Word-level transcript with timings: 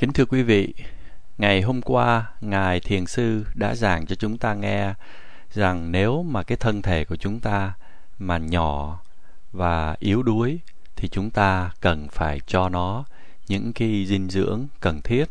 Kính 0.00 0.12
thưa 0.12 0.24
quý 0.24 0.42
vị, 0.42 0.74
ngày 1.38 1.62
hôm 1.62 1.82
qua 1.82 2.26
ngài 2.40 2.80
thiền 2.80 3.06
sư 3.06 3.44
đã 3.54 3.74
giảng 3.74 4.06
cho 4.06 4.14
chúng 4.14 4.38
ta 4.38 4.54
nghe 4.54 4.94
rằng 5.52 5.92
nếu 5.92 6.22
mà 6.22 6.42
cái 6.42 6.56
thân 6.56 6.82
thể 6.82 7.04
của 7.04 7.16
chúng 7.16 7.40
ta 7.40 7.72
mà 8.18 8.38
nhỏ 8.38 9.00
và 9.52 9.96
yếu 9.98 10.22
đuối 10.22 10.60
thì 10.96 11.08
chúng 11.08 11.30
ta 11.30 11.70
cần 11.80 12.08
phải 12.08 12.40
cho 12.46 12.68
nó 12.68 13.04
những 13.48 13.72
cái 13.72 14.06
dinh 14.06 14.30
dưỡng 14.30 14.66
cần 14.80 15.00
thiết. 15.00 15.24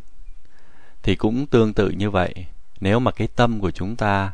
Thì 1.03 1.15
cũng 1.15 1.47
tương 1.47 1.73
tự 1.73 1.89
như 1.89 2.09
vậy, 2.09 2.33
nếu 2.79 2.99
mà 2.99 3.11
cái 3.11 3.27
tâm 3.35 3.59
của 3.59 3.71
chúng 3.71 3.95
ta 3.95 4.31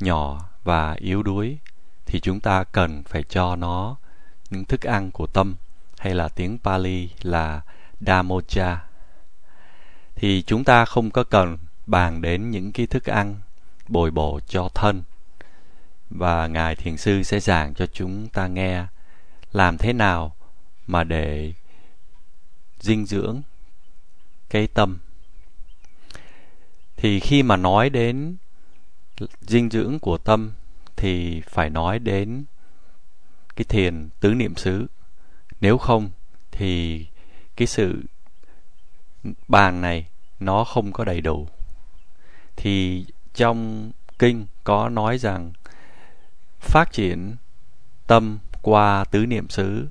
nhỏ 0.00 0.48
và 0.64 0.92
yếu 0.92 1.22
đuối 1.22 1.58
thì 2.06 2.20
chúng 2.20 2.40
ta 2.40 2.64
cần 2.64 3.02
phải 3.02 3.22
cho 3.22 3.56
nó 3.56 3.96
những 4.50 4.64
thức 4.64 4.82
ăn 4.82 5.10
của 5.10 5.26
tâm 5.26 5.54
hay 5.98 6.14
là 6.14 6.28
tiếng 6.28 6.58
Pali 6.64 7.10
là 7.22 7.60
damocha 8.00 8.87
thì 10.20 10.42
chúng 10.42 10.64
ta 10.64 10.84
không 10.84 11.10
có 11.10 11.24
cần 11.24 11.58
bàn 11.86 12.22
đến 12.22 12.50
những 12.50 12.72
cái 12.72 12.86
thức 12.86 13.04
ăn 13.04 13.36
bồi 13.88 14.10
bổ 14.10 14.40
cho 14.46 14.68
thân. 14.74 15.02
Và 16.10 16.46
ngài 16.46 16.76
thiền 16.76 16.96
sư 16.96 17.22
sẽ 17.22 17.40
giảng 17.40 17.74
cho 17.74 17.86
chúng 17.86 18.28
ta 18.28 18.46
nghe 18.46 18.86
làm 19.52 19.78
thế 19.78 19.92
nào 19.92 20.36
mà 20.86 21.04
để 21.04 21.52
dinh 22.80 23.06
dưỡng 23.06 23.42
cái 24.50 24.66
tâm. 24.66 24.98
Thì 26.96 27.20
khi 27.20 27.42
mà 27.42 27.56
nói 27.56 27.90
đến 27.90 28.36
dinh 29.40 29.70
dưỡng 29.70 29.98
của 29.98 30.18
tâm 30.18 30.52
thì 30.96 31.40
phải 31.40 31.70
nói 31.70 31.98
đến 31.98 32.44
cái 33.56 33.64
thiền 33.64 34.08
tứ 34.20 34.34
niệm 34.34 34.56
xứ. 34.56 34.86
Nếu 35.60 35.78
không 35.78 36.10
thì 36.50 37.06
cái 37.56 37.66
sự 37.66 38.02
bàn 39.48 39.80
này 39.80 40.06
nó 40.40 40.64
không 40.64 40.92
có 40.92 41.04
đầy 41.04 41.20
đủ. 41.20 41.48
Thì 42.56 43.04
trong 43.34 43.90
kinh 44.18 44.46
có 44.64 44.88
nói 44.88 45.18
rằng, 45.18 45.52
phát 46.60 46.92
triển 46.92 47.36
tâm 48.06 48.38
qua 48.62 49.04
tứ 49.04 49.26
niệm 49.26 49.48
xứ 49.48 49.86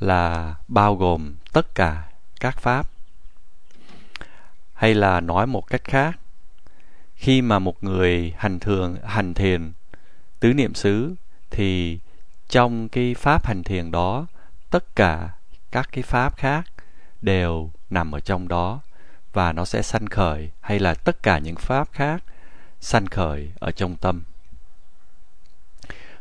là 0.00 0.54
bao 0.68 0.96
gồm 0.96 1.34
tất 1.52 1.74
cả 1.74 2.08
các 2.40 2.58
pháp. 2.58 2.90
Hay 4.74 4.94
là 4.94 5.20
nói 5.20 5.46
một 5.46 5.66
cách 5.66 5.84
khác, 5.84 6.18
khi 7.14 7.42
mà 7.42 7.58
một 7.58 7.84
người 7.84 8.34
hành 8.36 8.58
thường, 8.58 8.96
hành 9.04 9.34
thiền 9.34 9.72
tứ 10.40 10.52
niệm 10.52 10.74
xứ, 10.74 11.14
thì 11.50 11.98
trong 12.48 12.88
cái 12.88 13.14
pháp 13.14 13.46
hành 13.46 13.62
thiền 13.62 13.90
đó, 13.90 14.26
tất 14.70 14.96
cả 14.96 15.30
các 15.72 15.88
cái 15.92 16.02
pháp 16.02 16.36
khác 16.36 16.64
đều 17.22 17.70
nằm 17.90 18.14
ở 18.14 18.20
trong 18.20 18.48
đó 18.48 18.80
và 19.34 19.52
nó 19.52 19.64
sẽ 19.64 19.82
sanh 19.82 20.06
khởi, 20.06 20.50
hay 20.60 20.78
là 20.78 20.94
tất 20.94 21.22
cả 21.22 21.38
những 21.38 21.56
pháp 21.56 21.88
khác 21.92 22.24
sanh 22.80 23.06
khởi 23.06 23.52
ở 23.60 23.70
trong 23.70 23.96
tâm. 23.96 24.22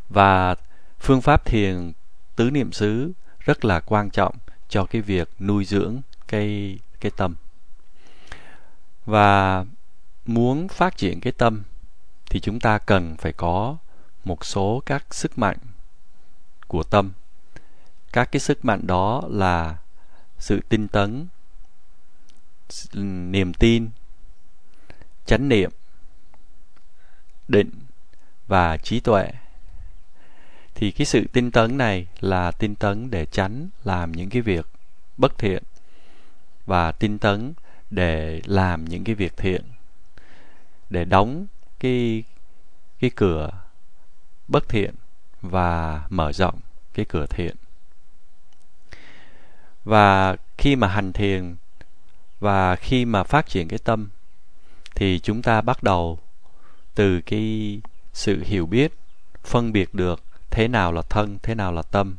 Và 0.10 0.56
phương 1.00 1.22
pháp 1.22 1.46
thiền 1.46 1.92
tứ 2.36 2.52
niệm 2.52 2.72
xứ 2.72 3.12
rất 3.40 3.66
là 3.66 3.80
quan 3.80 4.10
trọng 4.10 4.36
cho 4.70 4.86
cái 4.86 5.02
việc 5.02 5.30
nuôi 5.40 5.66
dưỡng 5.66 6.02
cái 6.28 6.80
cái 7.00 7.12
tâm. 7.18 7.36
Và 9.06 9.66
muốn 10.26 10.68
phát 10.68 10.98
triển 10.98 11.22
cái 11.22 11.34
tâm 11.34 11.64
thì 12.30 12.40
chúng 12.40 12.60
ta 12.60 12.78
cần 12.78 13.16
phải 13.18 13.34
có 13.34 13.78
một 14.26 14.46
số 14.46 14.82
các 14.86 15.14
sức 15.14 15.38
mạnh 15.38 15.58
của 16.68 16.84
tâm. 16.84 17.12
Các 18.14 18.32
cái 18.32 18.40
sức 18.40 18.66
mạnh 18.66 18.88
đó 18.88 19.22
là 19.30 19.78
sự 20.40 20.62
tinh 20.70 20.88
tấn 20.88 21.28
niềm 23.32 23.54
tin, 23.54 23.90
chánh 25.26 25.50
niệm, 25.50 25.72
định 27.48 27.72
và 28.48 28.78
trí 28.78 29.00
tuệ. 29.00 29.32
Thì 30.76 30.92
cái 30.92 31.06
sự 31.06 31.26
tinh 31.34 31.52
tấn 31.52 31.78
này 31.78 32.08
là 32.20 32.52
tinh 32.52 32.76
tấn 32.76 33.10
để 33.10 33.26
tránh 33.26 33.70
làm 33.84 34.12
những 34.12 34.30
cái 34.30 34.42
việc 34.42 34.68
bất 35.18 35.38
thiện 35.38 35.64
và 36.66 36.92
tinh 36.92 37.20
tấn 37.20 37.54
để 37.90 38.42
làm 38.46 38.86
những 38.86 39.04
cái 39.04 39.16
việc 39.16 39.38
thiện, 39.38 39.62
để 40.90 41.06
đóng 41.06 41.46
cái 41.80 42.24
cái 43.00 43.12
cửa 43.16 43.50
bất 44.48 44.70
thiện 44.70 44.96
và 45.42 46.04
mở 46.10 46.32
rộng 46.32 46.60
cái 46.94 47.06
cửa 47.10 47.26
thiện. 47.26 47.56
Và 49.84 50.36
khi 50.58 50.76
mà 50.76 50.88
hành 50.88 51.14
thiền 51.14 51.56
và 52.44 52.76
khi 52.76 53.06
mà 53.06 53.24
phát 53.24 53.48
triển 53.48 53.68
cái 53.68 53.80
tâm, 53.80 54.10
thì 54.96 55.20
chúng 55.20 55.42
ta 55.42 55.62
bắt 55.62 55.84
đầu 55.84 56.20
từ 56.96 57.22
cái 57.22 57.80
sự 58.14 58.44
hiểu 58.46 58.66
biết, 58.66 58.94
phân 59.44 59.72
biệt 59.72 59.94
được 59.94 60.24
thế 60.50 60.68
nào 60.68 60.92
là 60.92 61.02
thân, 61.02 61.38
thế 61.44 61.56
nào 61.56 61.72
là 61.72 61.82
tâm. 61.82 62.16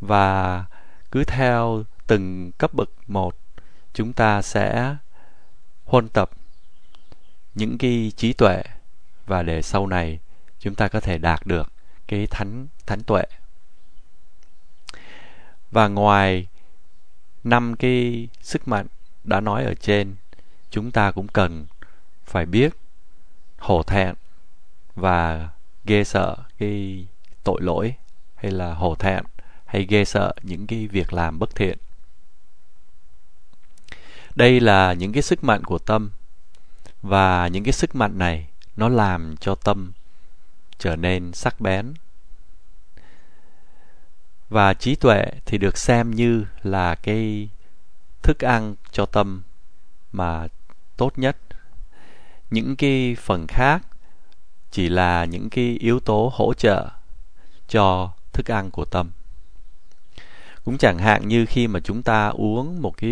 Và 0.00 0.64
cứ 1.10 1.24
theo 1.24 1.84
từng 2.06 2.50
cấp 2.58 2.74
bậc 2.74 2.90
một, 3.06 3.36
chúng 3.94 4.12
ta 4.12 4.42
sẽ 4.42 4.96
huân 5.84 6.08
tập 6.08 6.30
những 7.54 7.78
cái 7.78 8.12
trí 8.16 8.32
tuệ. 8.32 8.62
Và 9.26 9.42
để 9.42 9.62
sau 9.62 9.86
này 9.86 10.18
chúng 10.58 10.74
ta 10.74 10.88
có 10.88 11.00
thể 11.00 11.18
đạt 11.18 11.46
được 11.46 11.72
cái 12.06 12.26
thánh 12.26 12.66
thánh 12.86 13.02
tuệ. 13.02 13.24
Và 15.70 15.88
ngoài 15.88 16.46
năm 17.44 17.76
cái 17.76 18.28
sức 18.40 18.68
mạnh 18.68 18.86
đã 19.24 19.40
nói 19.40 19.64
ở 19.64 19.74
trên, 19.74 20.16
chúng 20.70 20.90
ta 20.90 21.10
cũng 21.10 21.28
cần 21.28 21.66
phải 22.24 22.46
biết 22.46 22.72
hổ 23.58 23.82
thẹn 23.82 24.14
và 24.94 25.48
ghê 25.84 26.04
sợ 26.04 26.36
cái 26.58 27.06
tội 27.44 27.60
lỗi, 27.62 27.94
hay 28.34 28.52
là 28.52 28.74
hổ 28.74 28.94
thẹn 28.94 29.24
hay 29.64 29.86
ghê 29.88 30.04
sợ 30.04 30.32
những 30.42 30.66
cái 30.66 30.86
việc 30.86 31.12
làm 31.12 31.38
bất 31.38 31.54
thiện. 31.54 31.78
Đây 34.34 34.60
là 34.60 34.92
những 34.92 35.12
cái 35.12 35.22
sức 35.22 35.44
mạnh 35.44 35.64
của 35.64 35.78
tâm, 35.78 36.10
và 37.02 37.48
những 37.48 37.64
cái 37.64 37.72
sức 37.72 37.94
mạnh 37.94 38.18
này 38.18 38.48
nó 38.76 38.88
làm 38.88 39.36
cho 39.40 39.54
tâm 39.54 39.92
trở 40.78 40.96
nên 40.96 41.32
sắc 41.32 41.60
bén 41.60 41.94
và 44.52 44.74
trí 44.74 44.94
tuệ 44.94 45.24
thì 45.46 45.58
được 45.58 45.78
xem 45.78 46.10
như 46.10 46.44
là 46.62 46.94
cái 46.94 47.48
thức 48.22 48.44
ăn 48.44 48.74
cho 48.90 49.06
tâm 49.06 49.42
mà 50.12 50.48
tốt 50.96 51.12
nhất. 51.16 51.36
Những 52.50 52.76
cái 52.76 53.16
phần 53.18 53.46
khác 53.46 53.82
chỉ 54.70 54.88
là 54.88 55.24
những 55.24 55.50
cái 55.50 55.76
yếu 55.80 56.00
tố 56.00 56.32
hỗ 56.34 56.54
trợ 56.54 56.88
cho 57.68 58.12
thức 58.32 58.50
ăn 58.50 58.70
của 58.70 58.84
tâm. 58.84 59.10
Cũng 60.64 60.78
chẳng 60.78 60.98
hạn 60.98 61.28
như 61.28 61.46
khi 61.46 61.68
mà 61.68 61.80
chúng 61.80 62.02
ta 62.02 62.28
uống 62.28 62.82
một 62.82 62.96
cái 62.96 63.10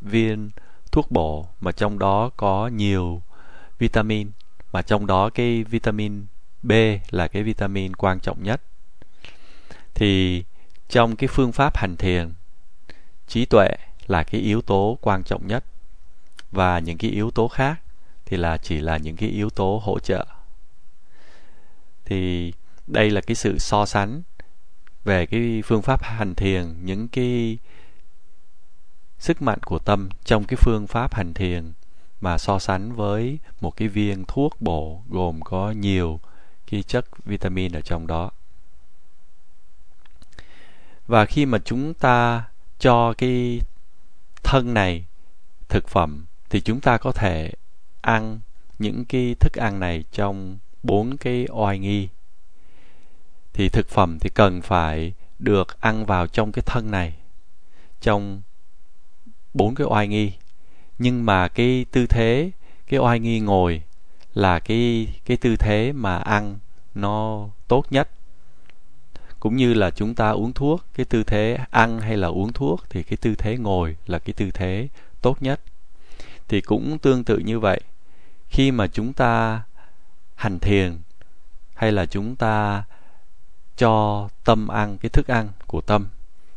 viên 0.00 0.50
thuốc 0.92 1.10
bổ 1.10 1.48
mà 1.60 1.72
trong 1.72 1.98
đó 1.98 2.30
có 2.36 2.66
nhiều 2.68 3.22
vitamin, 3.78 4.30
mà 4.72 4.82
trong 4.82 5.06
đó 5.06 5.30
cái 5.30 5.64
vitamin 5.64 6.26
B 6.62 6.72
là 7.10 7.28
cái 7.28 7.42
vitamin 7.42 7.96
quan 7.96 8.20
trọng 8.20 8.42
nhất, 8.42 8.62
thì 9.94 10.44
trong 10.88 11.16
cái 11.16 11.28
phương 11.28 11.52
pháp 11.52 11.76
hành 11.76 11.96
thiền, 11.96 12.32
trí 13.26 13.44
tuệ 13.44 13.68
là 14.06 14.22
cái 14.22 14.40
yếu 14.40 14.62
tố 14.62 14.98
quan 15.00 15.22
trọng 15.24 15.46
nhất. 15.46 15.64
Và 16.52 16.78
những 16.78 16.98
cái 16.98 17.10
yếu 17.10 17.30
tố 17.30 17.48
khác 17.48 17.80
thì 18.26 18.36
là 18.36 18.56
chỉ 18.56 18.80
là 18.80 18.96
những 18.96 19.16
cái 19.16 19.28
yếu 19.28 19.50
tố 19.50 19.82
hỗ 19.84 19.98
trợ. 19.98 20.26
Thì 22.04 22.52
đây 22.86 23.10
là 23.10 23.20
cái 23.20 23.34
sự 23.34 23.58
so 23.58 23.86
sánh 23.86 24.22
về 25.04 25.26
cái 25.26 25.62
phương 25.64 25.82
pháp 25.82 26.02
hành 26.02 26.34
thiền, 26.34 26.84
những 26.84 27.08
cái 27.08 27.58
sức 29.18 29.42
mạnh 29.42 29.58
của 29.64 29.78
tâm 29.78 30.08
trong 30.24 30.44
cái 30.44 30.56
phương 30.56 30.86
pháp 30.86 31.14
hành 31.14 31.34
thiền 31.34 31.72
mà 32.20 32.38
so 32.38 32.58
sánh 32.58 32.92
với 32.92 33.38
một 33.60 33.76
cái 33.76 33.88
viên 33.88 34.24
thuốc 34.28 34.60
bổ 34.60 35.02
gồm 35.08 35.40
có 35.44 35.70
nhiều 35.70 36.20
cái 36.70 36.82
chất 36.82 37.04
vitamin 37.24 37.72
ở 37.72 37.80
trong 37.80 38.06
đó 38.06 38.30
và 41.08 41.24
khi 41.24 41.46
mà 41.46 41.58
chúng 41.64 41.94
ta 41.94 42.44
cho 42.78 43.14
cái 43.18 43.60
thân 44.42 44.74
này 44.74 45.04
thực 45.68 45.88
phẩm, 45.88 46.24
thì 46.50 46.60
chúng 46.60 46.80
ta 46.80 46.98
có 46.98 47.12
thể 47.12 47.52
ăn 48.00 48.40
những 48.78 49.04
cái 49.04 49.34
thức 49.40 49.52
ăn 49.52 49.80
này 49.80 50.04
trong 50.12 50.58
bốn 50.82 51.16
cái 51.16 51.46
oai 51.50 51.78
nghi. 51.78 52.08
Thì 53.52 53.68
thực 53.68 53.88
phẩm 53.88 54.18
thì 54.18 54.30
cần 54.30 54.62
phải 54.62 55.12
được 55.38 55.80
ăn 55.80 56.06
vào 56.06 56.26
trong 56.26 56.52
cái 56.52 56.62
thân 56.66 56.90
này, 56.90 57.14
trong 58.00 58.42
bốn 59.54 59.74
cái 59.74 59.86
oai 59.86 60.08
nghi. 60.08 60.32
Nhưng 60.98 61.26
mà 61.26 61.48
cái 61.48 61.86
tư 61.92 62.06
thế, 62.06 62.50
cái 62.86 63.00
oai 63.00 63.20
nghi 63.20 63.40
ngồi 63.40 63.82
là 64.34 64.58
cái 64.58 65.08
cái 65.24 65.36
tư 65.36 65.56
thế 65.56 65.92
mà 65.92 66.18
ăn 66.18 66.58
nó 66.94 67.48
tốt 67.68 67.84
nhất 67.90 68.08
cũng 69.40 69.56
như 69.56 69.74
là 69.74 69.90
chúng 69.90 70.14
ta 70.14 70.30
uống 70.30 70.52
thuốc, 70.52 70.84
cái 70.94 71.06
tư 71.06 71.22
thế 71.22 71.58
ăn 71.70 72.00
hay 72.00 72.16
là 72.16 72.28
uống 72.28 72.52
thuốc 72.52 72.84
thì 72.90 73.02
cái 73.02 73.16
tư 73.16 73.34
thế 73.34 73.56
ngồi 73.58 73.96
là 74.06 74.18
cái 74.18 74.32
tư 74.32 74.50
thế 74.50 74.88
tốt 75.22 75.42
nhất. 75.42 75.60
Thì 76.48 76.60
cũng 76.60 76.98
tương 76.98 77.24
tự 77.24 77.38
như 77.38 77.60
vậy, 77.60 77.80
khi 78.48 78.70
mà 78.70 78.86
chúng 78.86 79.12
ta 79.12 79.62
hành 80.34 80.58
thiền 80.58 80.98
hay 81.74 81.92
là 81.92 82.06
chúng 82.06 82.36
ta 82.36 82.84
cho 83.76 84.28
tâm 84.44 84.68
ăn, 84.68 84.98
cái 84.98 85.10
thức 85.10 85.26
ăn 85.26 85.48
của 85.66 85.80
tâm, 85.80 86.06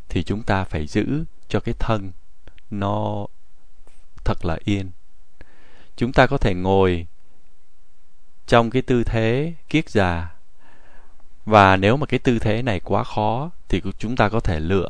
thì 0.08 0.22
chúng 0.22 0.42
ta 0.42 0.64
phải 0.64 0.86
giữ 0.86 1.24
cho 1.48 1.60
cái 1.60 1.74
thân 1.78 2.12
nó 2.70 3.26
thật 4.24 4.44
là 4.44 4.58
yên. 4.64 4.90
Chúng 5.96 6.12
ta 6.12 6.26
có 6.26 6.38
thể 6.38 6.54
ngồi 6.54 7.06
trong 8.46 8.70
cái 8.70 8.82
tư 8.82 9.04
thế 9.04 9.54
kiết 9.68 9.90
già 9.90 10.31
và 11.46 11.76
nếu 11.76 11.96
mà 11.96 12.06
cái 12.06 12.18
tư 12.18 12.38
thế 12.38 12.62
này 12.62 12.80
quá 12.80 13.04
khó 13.04 13.50
thì 13.68 13.82
chúng 13.98 14.16
ta 14.16 14.28
có 14.28 14.40
thể 14.40 14.60
lựa 14.60 14.88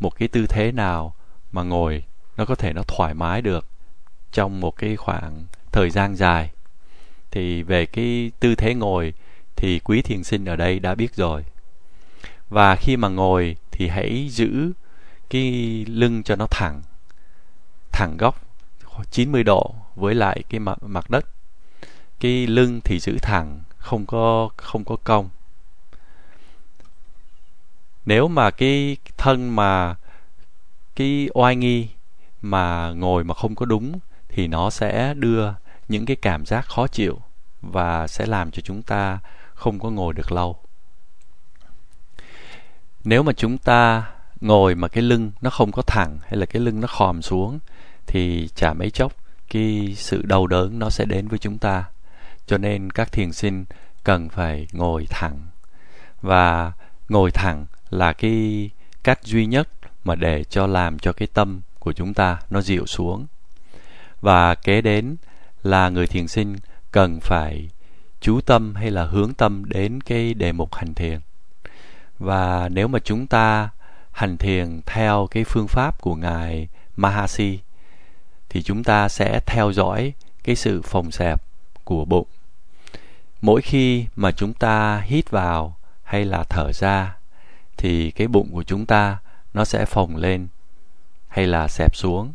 một 0.00 0.16
cái 0.18 0.28
tư 0.28 0.46
thế 0.46 0.72
nào 0.72 1.14
mà 1.52 1.62
ngồi 1.62 2.04
nó 2.36 2.44
có 2.44 2.54
thể 2.54 2.72
nó 2.72 2.82
thoải 2.82 3.14
mái 3.14 3.42
được 3.42 3.66
trong 4.32 4.60
một 4.60 4.76
cái 4.76 4.96
khoảng 4.96 5.44
thời 5.72 5.90
gian 5.90 6.16
dài. 6.16 6.50
Thì 7.30 7.62
về 7.62 7.86
cái 7.86 8.30
tư 8.40 8.54
thế 8.54 8.74
ngồi 8.74 9.12
thì 9.56 9.78
quý 9.78 10.02
thiền 10.02 10.24
sinh 10.24 10.44
ở 10.44 10.56
đây 10.56 10.78
đã 10.78 10.94
biết 10.94 11.14
rồi. 11.14 11.44
Và 12.48 12.76
khi 12.76 12.96
mà 12.96 13.08
ngồi 13.08 13.56
thì 13.70 13.88
hãy 13.88 14.28
giữ 14.30 14.72
cái 15.30 15.84
lưng 15.88 16.22
cho 16.22 16.36
nó 16.36 16.46
thẳng 16.50 16.82
thẳng 17.92 18.16
góc 18.16 18.40
90 19.10 19.44
độ 19.44 19.74
với 19.96 20.14
lại 20.14 20.42
cái 20.48 20.60
mặt, 20.60 20.78
mặt 20.82 21.10
đất. 21.10 21.24
Cái 22.20 22.46
lưng 22.46 22.80
thì 22.84 22.98
giữ 23.00 23.18
thẳng 23.22 23.60
không 23.76 24.06
có 24.06 24.48
không 24.56 24.84
có 24.84 24.96
cong 25.04 25.28
nếu 28.06 28.28
mà 28.28 28.50
cái 28.50 28.96
thân 29.16 29.56
mà, 29.56 29.94
cái 30.96 31.28
oai 31.34 31.56
nghi 31.56 31.88
mà 32.42 32.90
ngồi 32.90 33.24
mà 33.24 33.34
không 33.34 33.54
có 33.54 33.66
đúng 33.66 33.98
thì 34.28 34.46
nó 34.46 34.70
sẽ 34.70 35.14
đưa 35.14 35.52
những 35.88 36.06
cái 36.06 36.16
cảm 36.16 36.46
giác 36.46 36.66
khó 36.66 36.86
chịu 36.86 37.20
và 37.62 38.06
sẽ 38.06 38.26
làm 38.26 38.50
cho 38.50 38.62
chúng 38.64 38.82
ta 38.82 39.18
không 39.54 39.78
có 39.78 39.90
ngồi 39.90 40.14
được 40.14 40.32
lâu. 40.32 40.56
Nếu 43.04 43.22
mà 43.22 43.32
chúng 43.32 43.58
ta 43.58 44.10
ngồi 44.40 44.74
mà 44.74 44.88
cái 44.88 45.02
lưng 45.02 45.32
nó 45.40 45.50
không 45.50 45.72
có 45.72 45.82
thẳng 45.82 46.18
hay 46.22 46.36
là 46.36 46.46
cái 46.46 46.62
lưng 46.62 46.80
nó 46.80 46.86
khòm 46.86 47.22
xuống 47.22 47.58
thì 48.06 48.48
chả 48.54 48.72
mấy 48.72 48.90
chốc 48.90 49.12
cái 49.50 49.94
sự 49.96 50.22
đau 50.22 50.46
đớn 50.46 50.78
nó 50.78 50.90
sẽ 50.90 51.04
đến 51.04 51.28
với 51.28 51.38
chúng 51.38 51.58
ta. 51.58 51.84
Cho 52.46 52.58
nên 52.58 52.90
các 52.90 53.12
thiền 53.12 53.32
sinh 53.32 53.64
cần 54.04 54.28
phải 54.28 54.66
ngồi 54.72 55.06
thẳng. 55.10 55.40
Và 56.22 56.72
ngồi 57.08 57.30
thẳng 57.30 57.66
là 57.94 58.12
cái 58.12 58.70
cách 59.04 59.22
duy 59.22 59.46
nhất 59.46 59.68
mà 60.04 60.14
để 60.14 60.44
cho 60.44 60.66
làm 60.66 60.98
cho 60.98 61.12
cái 61.12 61.28
tâm 61.34 61.60
của 61.78 61.92
chúng 61.92 62.14
ta 62.14 62.38
nó 62.50 62.60
dịu 62.60 62.86
xuống. 62.86 63.26
Và 64.20 64.54
kế 64.54 64.80
đến 64.80 65.16
là 65.62 65.88
người 65.88 66.06
thiền 66.06 66.28
sinh 66.28 66.56
cần 66.92 67.20
phải 67.20 67.68
chú 68.20 68.40
tâm 68.40 68.74
hay 68.74 68.90
là 68.90 69.04
hướng 69.04 69.34
tâm 69.34 69.64
đến 69.64 70.00
cái 70.00 70.34
đề 70.34 70.52
mục 70.52 70.74
hành 70.74 70.94
thiền. 70.94 71.20
Và 72.18 72.68
nếu 72.68 72.88
mà 72.88 72.98
chúng 72.98 73.26
ta 73.26 73.68
hành 74.12 74.36
thiền 74.36 74.80
theo 74.86 75.28
cái 75.30 75.44
phương 75.44 75.68
pháp 75.68 76.00
của 76.00 76.14
ngài 76.14 76.68
Mahasi, 76.96 77.58
thì 78.48 78.62
chúng 78.62 78.84
ta 78.84 79.08
sẽ 79.08 79.40
theo 79.46 79.72
dõi 79.72 80.12
cái 80.44 80.56
sự 80.56 80.82
phồng 80.82 81.10
xẹp 81.10 81.42
của 81.84 82.04
bụng. 82.04 82.26
Mỗi 83.42 83.62
khi 83.62 84.06
mà 84.16 84.32
chúng 84.32 84.52
ta 84.52 85.00
hít 85.06 85.30
vào 85.30 85.76
hay 86.02 86.24
là 86.24 86.44
thở 86.44 86.72
ra 86.72 87.16
thì 87.76 88.10
cái 88.10 88.28
bụng 88.28 88.48
của 88.52 88.62
chúng 88.62 88.86
ta 88.86 89.18
nó 89.54 89.64
sẽ 89.64 89.84
phồng 89.84 90.16
lên 90.16 90.48
hay 91.28 91.46
là 91.46 91.68
xẹp 91.68 91.96
xuống. 91.96 92.32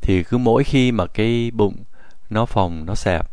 Thì 0.00 0.22
cứ 0.22 0.38
mỗi 0.38 0.64
khi 0.64 0.92
mà 0.92 1.06
cái 1.06 1.50
bụng 1.54 1.84
nó 2.30 2.46
phồng, 2.46 2.86
nó 2.86 2.94
xẹp 2.94 3.30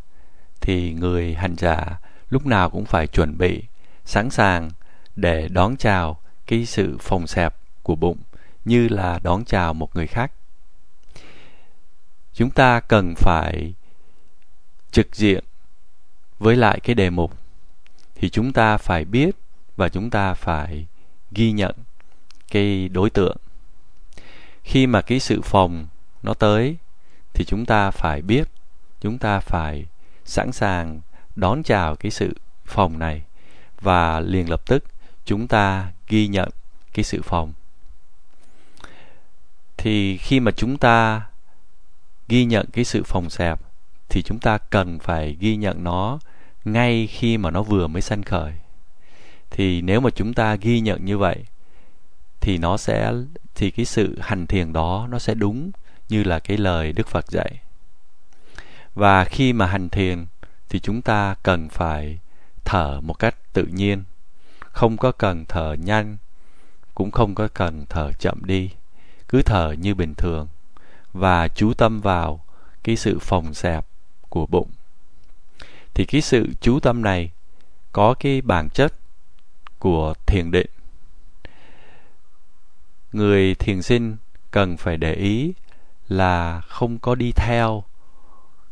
thì 0.61 0.93
người 0.93 1.33
hành 1.33 1.55
giả 1.55 1.99
lúc 2.29 2.45
nào 2.45 2.69
cũng 2.69 2.85
phải 2.85 3.07
chuẩn 3.07 3.37
bị 3.37 3.63
sẵn 4.05 4.29
sàng 4.29 4.71
để 5.15 5.47
đón 5.47 5.77
chào 5.77 6.19
cái 6.47 6.65
sự 6.65 6.97
phồng 6.97 7.27
xẹp 7.27 7.55
của 7.83 7.95
bụng 7.95 8.17
như 8.65 8.87
là 8.87 9.19
đón 9.23 9.45
chào 9.45 9.73
một 9.73 9.95
người 9.95 10.07
khác. 10.07 10.31
Chúng 12.33 12.49
ta 12.49 12.79
cần 12.79 13.13
phải 13.17 13.73
trực 14.91 15.15
diện 15.15 15.43
với 16.39 16.55
lại 16.55 16.79
cái 16.79 16.95
đề 16.95 17.09
mục 17.09 17.37
thì 18.15 18.29
chúng 18.29 18.53
ta 18.53 18.77
phải 18.77 19.05
biết 19.05 19.35
và 19.75 19.89
chúng 19.89 20.09
ta 20.09 20.33
phải 20.33 20.85
ghi 21.31 21.51
nhận 21.51 21.75
cái 22.51 22.89
đối 22.89 23.09
tượng. 23.09 23.37
Khi 24.63 24.87
mà 24.87 25.01
cái 25.01 25.19
sự 25.19 25.41
phòng 25.41 25.87
nó 26.23 26.33
tới 26.33 26.77
thì 27.33 27.45
chúng 27.45 27.65
ta 27.65 27.91
phải 27.91 28.21
biết, 28.21 28.47
chúng 29.01 29.17
ta 29.17 29.39
phải 29.39 29.85
sẵn 30.25 30.51
sàng 30.51 31.01
đón 31.35 31.63
chào 31.63 31.95
cái 31.95 32.11
sự 32.11 32.33
phòng 32.65 32.99
này 32.99 33.21
và 33.81 34.19
liền 34.19 34.49
lập 34.49 34.61
tức 34.65 34.83
chúng 35.25 35.47
ta 35.47 35.91
ghi 36.07 36.27
nhận 36.27 36.49
cái 36.93 37.03
sự 37.03 37.21
phòng. 37.21 37.53
Thì 39.77 40.17
khi 40.17 40.39
mà 40.39 40.51
chúng 40.51 40.77
ta 40.77 41.25
ghi 42.27 42.45
nhận 42.45 42.67
cái 42.73 42.85
sự 42.85 43.03
phòng 43.03 43.29
xẹp 43.29 43.59
thì 44.09 44.21
chúng 44.21 44.39
ta 44.39 44.57
cần 44.57 44.99
phải 44.99 45.37
ghi 45.39 45.55
nhận 45.55 45.83
nó 45.83 46.19
ngay 46.65 47.07
khi 47.07 47.37
mà 47.37 47.51
nó 47.51 47.63
vừa 47.63 47.87
mới 47.87 48.01
sanh 48.01 48.23
khởi 48.23 48.53
thì 49.51 49.81
nếu 49.81 49.99
mà 49.99 50.09
chúng 50.09 50.33
ta 50.33 50.55
ghi 50.55 50.79
nhận 50.79 51.05
như 51.05 51.17
vậy 51.17 51.45
thì 52.41 52.57
nó 52.57 52.77
sẽ 52.77 53.13
thì 53.55 53.71
cái 53.71 53.85
sự 53.85 54.19
hành 54.21 54.47
thiền 54.47 54.73
đó 54.73 55.07
nó 55.09 55.19
sẽ 55.19 55.33
đúng 55.33 55.71
như 56.09 56.23
là 56.23 56.39
cái 56.39 56.57
lời 56.57 56.93
Đức 56.93 57.07
Phật 57.07 57.31
dạy. 57.31 57.59
Và 58.95 59.23
khi 59.23 59.53
mà 59.53 59.65
hành 59.65 59.89
thiền 59.89 60.25
thì 60.69 60.79
chúng 60.79 61.01
ta 61.01 61.35
cần 61.43 61.69
phải 61.69 62.19
thở 62.65 63.01
một 63.01 63.13
cách 63.13 63.35
tự 63.53 63.63
nhiên, 63.63 64.03
không 64.59 64.97
có 64.97 65.11
cần 65.11 65.45
thở 65.45 65.75
nhanh, 65.83 66.17
cũng 66.95 67.11
không 67.11 67.35
có 67.35 67.47
cần 67.53 67.85
thở 67.89 68.11
chậm 68.19 68.45
đi, 68.45 68.69
cứ 69.27 69.41
thở 69.41 69.75
như 69.79 69.95
bình 69.95 70.15
thường 70.15 70.47
và 71.13 71.47
chú 71.47 71.73
tâm 71.73 72.01
vào 72.01 72.45
cái 72.83 72.95
sự 72.95 73.19
phòng 73.21 73.53
xẹp 73.53 73.85
của 74.29 74.45
bụng. 74.45 74.69
Thì 75.93 76.05
cái 76.05 76.21
sự 76.21 76.47
chú 76.61 76.79
tâm 76.79 77.01
này 77.01 77.31
có 77.91 78.13
cái 78.13 78.41
bản 78.41 78.69
chất 78.69 78.93
của 79.79 80.13
thiền 80.25 80.51
định. 80.51 80.69
Người 83.11 83.55
thiền 83.55 83.81
sinh 83.81 84.17
cần 84.51 84.77
phải 84.77 84.97
để 84.97 85.13
ý 85.13 85.53
là 86.07 86.61
không 86.61 86.99
có 86.99 87.15
đi 87.15 87.31
theo 87.31 87.83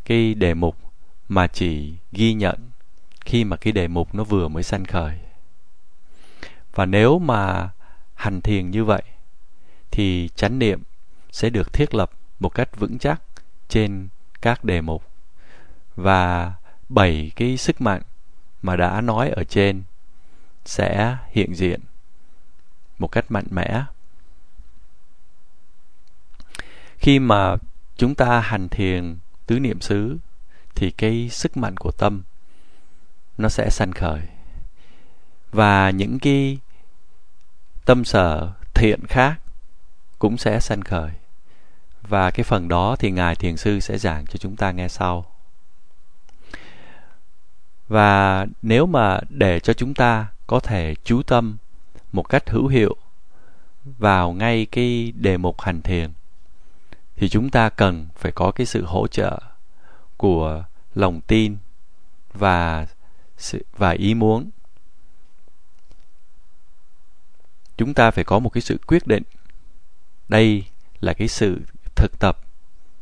cái 0.05 0.33
đề 0.33 0.53
mục 0.53 0.77
mà 1.29 1.47
chỉ 1.47 1.93
ghi 2.11 2.33
nhận 2.33 2.69
khi 3.25 3.43
mà 3.43 3.57
cái 3.57 3.73
đề 3.73 3.87
mục 3.87 4.15
nó 4.15 4.23
vừa 4.23 4.47
mới 4.47 4.63
sanh 4.63 4.85
khởi. 4.85 5.17
Và 6.75 6.85
nếu 6.85 7.19
mà 7.19 7.69
hành 8.13 8.41
thiền 8.41 8.71
như 8.71 8.83
vậy, 8.83 9.03
thì 9.91 10.29
chánh 10.35 10.59
niệm 10.59 10.83
sẽ 11.31 11.49
được 11.49 11.73
thiết 11.73 11.95
lập 11.95 12.11
một 12.39 12.49
cách 12.49 12.79
vững 12.79 12.99
chắc 12.99 13.21
trên 13.69 14.07
các 14.41 14.63
đề 14.63 14.81
mục. 14.81 15.03
Và 15.95 16.53
bảy 16.89 17.31
cái 17.35 17.57
sức 17.57 17.81
mạnh 17.81 18.01
mà 18.61 18.75
đã 18.75 19.01
nói 19.01 19.29
ở 19.29 19.43
trên 19.43 19.83
sẽ 20.67 21.17
hiện 21.31 21.55
diện 21.55 21.79
một 22.97 23.07
cách 23.07 23.25
mạnh 23.29 23.47
mẽ. 23.49 23.83
Khi 26.97 27.19
mà 27.19 27.55
chúng 27.97 28.15
ta 28.15 28.39
hành 28.39 28.69
thiền 28.69 29.17
tứ 29.45 29.59
niệm 29.59 29.81
xứ, 29.81 30.17
thì 30.75 30.91
cái 30.91 31.29
sức 31.29 31.57
mạnh 31.57 31.77
của 31.77 31.91
tâm 31.91 32.21
nó 33.37 33.49
sẽ 33.49 33.69
sanh 33.69 33.91
khởi. 33.91 34.21
Và 35.51 35.89
những 35.89 36.19
cái 36.19 36.59
tâm 37.85 38.05
sở 38.05 38.53
thiện 38.73 39.05
khác 39.07 39.35
cũng 40.19 40.37
sẽ 40.37 40.59
sanh 40.59 40.81
khởi. 40.81 41.11
Và 42.01 42.31
cái 42.31 42.43
phần 42.43 42.67
đó 42.67 42.95
thì 42.99 43.11
ngài 43.11 43.35
thiền 43.35 43.57
sư 43.57 43.79
sẽ 43.79 43.97
giảng 43.97 44.25
cho 44.25 44.37
chúng 44.37 44.55
ta 44.55 44.71
nghe 44.71 44.87
sau. 44.87 45.25
Và 47.87 48.45
nếu 48.61 48.85
mà 48.85 49.19
để 49.29 49.59
cho 49.59 49.73
chúng 49.73 49.93
ta 49.93 50.27
có 50.47 50.59
thể 50.59 50.95
chú 51.03 51.23
tâm 51.23 51.57
một 52.11 52.29
cách 52.29 52.49
hữu 52.49 52.67
hiệu 52.67 52.95
vào 53.85 54.33
ngay 54.33 54.65
cái 54.71 55.13
đề 55.15 55.37
mục 55.37 55.61
hành 55.61 55.81
thiền, 55.81 56.11
thì 57.15 57.29
chúng 57.29 57.49
ta 57.49 57.69
cần 57.69 58.07
phải 58.15 58.31
có 58.31 58.51
cái 58.51 58.65
sự 58.65 58.85
hỗ 58.85 59.07
trợ 59.07 59.39
của 60.17 60.63
lòng 60.95 61.21
tin 61.21 61.57
và 62.33 62.87
sự, 63.37 63.65
và 63.77 63.89
ý 63.89 64.13
muốn. 64.13 64.49
Chúng 67.77 67.93
ta 67.93 68.11
phải 68.11 68.23
có 68.23 68.39
một 68.39 68.49
cái 68.49 68.61
sự 68.61 68.79
quyết 68.87 69.07
định 69.07 69.23
đây 70.29 70.63
là 70.99 71.13
cái 71.13 71.27
sự 71.27 71.61
thực 71.95 72.19
tập 72.19 72.39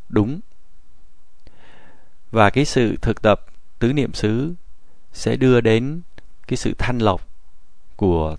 đúng. 0.10 0.40
Và 2.32 2.50
cái 2.50 2.66
sự 2.66 2.98
thực 3.02 3.22
tập 3.22 3.46
tứ 3.80 3.94
niệm 3.94 4.14
xứ 4.14 4.54
sẽ 5.14 5.36
đưa 5.36 5.62
đến 5.62 6.02
cái 6.48 6.58
sự 6.58 6.74
thanh 6.78 7.00
lọc 7.00 7.35
của 7.96 8.36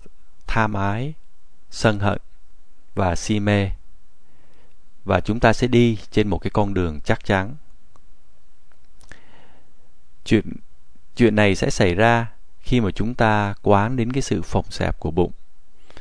tham 0.47 0.73
ái 0.73 1.13
sân 1.71 1.99
hận 1.99 2.21
và 2.95 3.15
si 3.15 3.39
mê. 3.39 3.69
Và 5.05 5.19
chúng 5.19 5.39
ta 5.39 5.53
sẽ 5.53 5.67
đi 5.67 5.97
trên 6.11 6.27
một 6.27 6.37
cái 6.37 6.51
con 6.53 6.73
đường 6.73 6.99
chắc 7.01 7.25
chắn. 7.25 7.55
Chuyện 10.25 10.53
chuyện 11.15 11.35
này 11.35 11.55
sẽ 11.55 11.69
xảy 11.69 11.95
ra 11.95 12.31
khi 12.59 12.81
mà 12.81 12.91
chúng 12.91 13.13
ta 13.13 13.53
quán 13.61 13.95
đến 13.95 14.11
cái 14.11 14.21
sự 14.21 14.41
phồng 14.41 14.65
xẹp 14.69 14.99
của 14.99 15.11
bụng, 15.11 15.31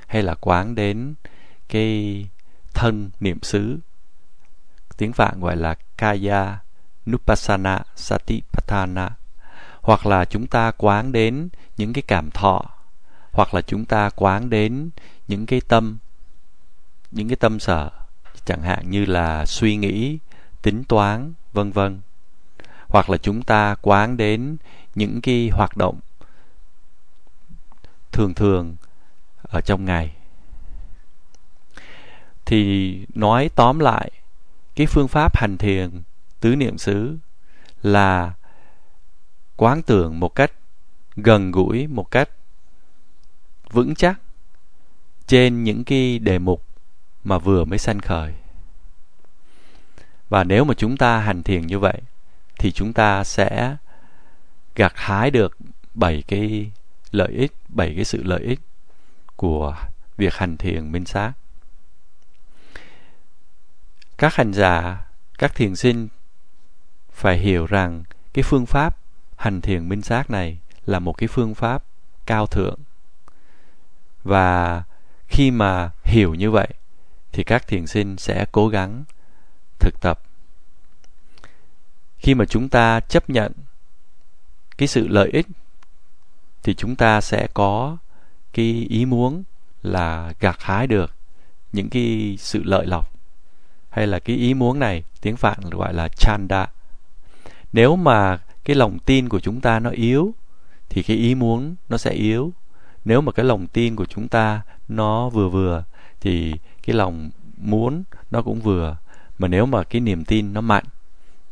hay 0.06 0.22
là 0.22 0.34
quán 0.34 0.74
đến 0.74 1.14
cái 1.68 2.26
thân 2.74 3.10
niệm 3.20 3.42
xứ. 3.42 3.78
Tiếng 4.96 5.12
phạn 5.12 5.40
gọi 5.40 5.56
là 5.56 5.74
kaya 5.96 6.58
nupassana 7.06 7.82
satipatthana, 7.96 9.10
hoặc 9.80 10.06
là 10.06 10.24
chúng 10.24 10.46
ta 10.46 10.70
quán 10.70 11.12
đến 11.12 11.48
những 11.76 11.92
cái 11.92 12.02
cảm 12.02 12.30
thọ 12.30 12.75
hoặc 13.36 13.54
là 13.54 13.62
chúng 13.62 13.84
ta 13.84 14.10
quán 14.16 14.50
đến 14.50 14.90
những 15.28 15.46
cái 15.46 15.60
tâm, 15.68 15.98
những 17.10 17.28
cái 17.28 17.36
tâm 17.36 17.60
sở, 17.60 17.90
chẳng 18.44 18.62
hạn 18.62 18.90
như 18.90 19.04
là 19.04 19.46
suy 19.46 19.76
nghĩ, 19.76 20.18
tính 20.62 20.84
toán, 20.84 21.32
vân 21.52 21.72
vân. 21.72 22.00
Hoặc 22.88 23.10
là 23.10 23.16
chúng 23.16 23.42
ta 23.42 23.74
quán 23.82 24.16
đến 24.16 24.56
những 24.94 25.20
cái 25.20 25.50
hoạt 25.52 25.76
động 25.76 26.00
thường 28.12 28.34
thường 28.34 28.76
ở 29.42 29.60
trong 29.60 29.84
ngày. 29.84 30.16
Thì 32.44 33.00
nói 33.14 33.50
tóm 33.54 33.78
lại, 33.78 34.10
cái 34.74 34.86
phương 34.86 35.08
pháp 35.08 35.36
hành 35.36 35.58
thiền 35.58 36.02
tứ 36.40 36.56
niệm 36.56 36.78
xứ 36.78 37.16
là 37.82 38.34
quán 39.56 39.82
tưởng 39.82 40.20
một 40.20 40.34
cách 40.34 40.52
gần 41.16 41.50
gũi, 41.50 41.86
một 41.86 42.10
cách 42.10 42.30
vững 43.70 43.94
chắc 43.94 44.20
trên 45.26 45.64
những 45.64 45.84
cái 45.84 46.18
đề 46.18 46.38
mục 46.38 46.64
mà 47.24 47.38
vừa 47.38 47.64
mới 47.64 47.78
sanh 47.78 48.00
khởi. 48.00 48.34
Và 50.28 50.44
nếu 50.44 50.64
mà 50.64 50.74
chúng 50.74 50.96
ta 50.96 51.18
hành 51.18 51.42
thiền 51.42 51.66
như 51.66 51.78
vậy, 51.78 52.00
thì 52.58 52.72
chúng 52.72 52.92
ta 52.92 53.24
sẽ 53.24 53.76
gặt 54.74 54.92
hái 54.94 55.30
được 55.30 55.56
bảy 55.94 56.22
cái 56.28 56.70
lợi 57.10 57.32
ích, 57.32 57.52
bảy 57.68 57.92
cái 57.94 58.04
sự 58.04 58.22
lợi 58.22 58.40
ích 58.40 58.60
của 59.36 59.76
việc 60.16 60.34
hành 60.34 60.56
thiền 60.56 60.92
minh 60.92 61.04
sát. 61.04 61.32
Các 64.18 64.34
hành 64.34 64.52
giả, 64.52 65.06
các 65.38 65.54
thiền 65.54 65.76
sinh 65.76 66.08
phải 67.12 67.38
hiểu 67.38 67.66
rằng 67.66 68.04
cái 68.32 68.42
phương 68.42 68.66
pháp 68.66 68.96
hành 69.36 69.60
thiền 69.60 69.88
minh 69.88 70.02
sát 70.02 70.30
này 70.30 70.58
là 70.86 70.98
một 70.98 71.12
cái 71.12 71.28
phương 71.28 71.54
pháp 71.54 71.84
cao 72.26 72.46
thượng 72.46 72.78
và 74.26 74.82
khi 75.28 75.50
mà 75.50 75.90
hiểu 76.04 76.34
như 76.34 76.50
vậy, 76.50 76.68
thì 77.32 77.44
các 77.44 77.66
thiền 77.66 77.86
sinh 77.86 78.16
sẽ 78.16 78.46
cố 78.52 78.68
gắng 78.68 79.04
thực 79.78 80.00
tập. 80.00 80.20
Khi 82.18 82.34
mà 82.34 82.44
chúng 82.44 82.68
ta 82.68 83.00
chấp 83.00 83.30
nhận 83.30 83.52
cái 84.78 84.88
sự 84.88 85.08
lợi 85.08 85.30
ích, 85.32 85.46
thì 86.62 86.74
chúng 86.74 86.96
ta 86.96 87.20
sẽ 87.20 87.46
có 87.54 87.96
cái 88.52 88.86
ý 88.90 89.04
muốn 89.04 89.42
là 89.82 90.32
gặt 90.40 90.56
hái 90.60 90.86
được 90.86 91.14
những 91.72 91.88
cái 91.88 92.36
sự 92.38 92.62
lợi 92.64 92.86
lộc, 92.86 93.12
hay 93.90 94.06
là 94.06 94.18
cái 94.18 94.36
ý 94.36 94.54
muốn 94.54 94.78
này, 94.78 95.04
tiếng 95.20 95.36
phạn 95.36 95.60
gọi 95.70 95.94
là 95.94 96.08
chanda. 96.08 96.66
Nếu 97.72 97.96
mà 97.96 98.38
cái 98.64 98.76
lòng 98.76 98.98
tin 98.98 99.28
của 99.28 99.40
chúng 99.40 99.60
ta 99.60 99.78
nó 99.78 99.90
yếu, 99.90 100.34
thì 100.88 101.02
cái 101.02 101.16
ý 101.16 101.34
muốn 101.34 101.74
nó 101.88 101.98
sẽ 101.98 102.10
yếu 102.10 102.52
nếu 103.06 103.20
mà 103.20 103.32
cái 103.32 103.44
lòng 103.44 103.66
tin 103.66 103.96
của 103.96 104.04
chúng 104.04 104.28
ta 104.28 104.62
nó 104.88 105.28
vừa 105.28 105.48
vừa, 105.48 105.84
thì 106.20 106.54
cái 106.82 106.96
lòng 106.96 107.30
muốn 107.56 108.02
nó 108.30 108.42
cũng 108.42 108.60
vừa. 108.60 108.96
Mà 109.38 109.48
nếu 109.48 109.66
mà 109.66 109.84
cái 109.84 110.00
niềm 110.00 110.24
tin 110.24 110.52
nó 110.52 110.60
mạnh, 110.60 110.84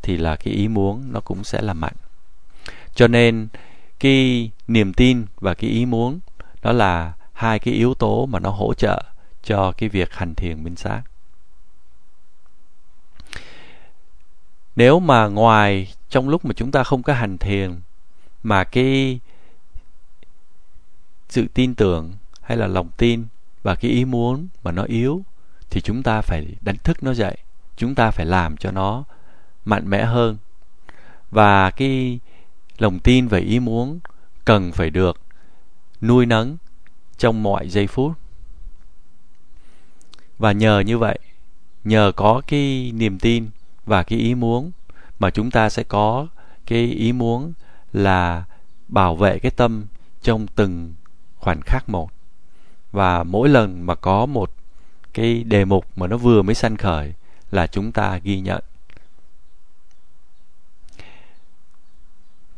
thì 0.02 0.16
là 0.16 0.36
cái 0.36 0.54
ý 0.54 0.68
muốn 0.68 1.12
nó 1.12 1.20
cũng 1.20 1.44
sẽ 1.44 1.62
là 1.62 1.72
mạnh. 1.72 1.94
Cho 2.94 3.08
nên, 3.08 3.48
cái 4.00 4.50
niềm 4.68 4.92
tin 4.92 5.24
và 5.40 5.54
cái 5.54 5.70
ý 5.70 5.86
muốn 5.86 6.18
đó 6.62 6.72
là 6.72 7.12
hai 7.32 7.58
cái 7.58 7.74
yếu 7.74 7.94
tố 7.94 8.26
mà 8.26 8.38
nó 8.40 8.50
hỗ 8.50 8.74
trợ 8.74 9.02
cho 9.42 9.72
cái 9.72 9.88
việc 9.88 10.14
hành 10.14 10.34
thiền 10.34 10.64
minh 10.64 10.76
sát. 10.76 11.02
Nếu 14.76 15.00
mà 15.00 15.26
ngoài 15.26 15.94
trong 16.08 16.28
lúc 16.28 16.44
mà 16.44 16.52
chúng 16.56 16.70
ta 16.70 16.84
không 16.84 17.02
có 17.02 17.12
hành 17.12 17.38
thiền, 17.38 17.80
mà 18.42 18.64
cái 18.64 19.20
sự 21.28 21.46
tin 21.54 21.74
tưởng 21.74 22.12
hay 22.42 22.58
là 22.58 22.66
lòng 22.66 22.88
tin 22.96 23.24
và 23.62 23.74
cái 23.74 23.90
ý 23.90 24.04
muốn 24.04 24.48
mà 24.62 24.72
nó 24.72 24.82
yếu 24.82 25.24
thì 25.70 25.80
chúng 25.80 26.02
ta 26.02 26.20
phải 26.20 26.46
đánh 26.60 26.76
thức 26.84 27.02
nó 27.02 27.14
dậy, 27.14 27.36
chúng 27.76 27.94
ta 27.94 28.10
phải 28.10 28.26
làm 28.26 28.56
cho 28.56 28.70
nó 28.70 29.04
mạnh 29.64 29.90
mẽ 29.90 30.04
hơn. 30.04 30.36
Và 31.30 31.70
cái 31.70 32.20
lòng 32.78 32.98
tin 32.98 33.28
và 33.28 33.38
ý 33.38 33.60
muốn 33.60 33.98
cần 34.44 34.72
phải 34.72 34.90
được 34.90 35.20
nuôi 36.00 36.26
nấng 36.26 36.56
trong 37.18 37.42
mọi 37.42 37.68
giây 37.68 37.86
phút. 37.86 38.12
Và 40.38 40.52
nhờ 40.52 40.80
như 40.80 40.98
vậy, 40.98 41.18
nhờ 41.84 42.12
có 42.16 42.42
cái 42.46 42.92
niềm 42.94 43.18
tin 43.18 43.50
và 43.86 44.02
cái 44.02 44.18
ý 44.18 44.34
muốn 44.34 44.70
mà 45.18 45.30
chúng 45.30 45.50
ta 45.50 45.68
sẽ 45.68 45.82
có 45.82 46.26
cái 46.66 46.86
ý 46.86 47.12
muốn 47.12 47.52
là 47.92 48.44
bảo 48.88 49.16
vệ 49.16 49.38
cái 49.38 49.50
tâm 49.50 49.86
trong 50.22 50.46
từng 50.46 50.94
khoảnh 51.44 51.60
khắc 51.60 51.88
một. 51.88 52.10
Và 52.92 53.22
mỗi 53.22 53.48
lần 53.48 53.86
mà 53.86 53.94
có 53.94 54.26
một 54.26 54.50
cái 55.12 55.44
đề 55.44 55.64
mục 55.64 55.86
mà 55.96 56.06
nó 56.06 56.16
vừa 56.16 56.42
mới 56.42 56.54
sanh 56.54 56.76
khởi 56.76 57.14
là 57.50 57.66
chúng 57.66 57.92
ta 57.92 58.18
ghi 58.22 58.40
nhận. 58.40 58.62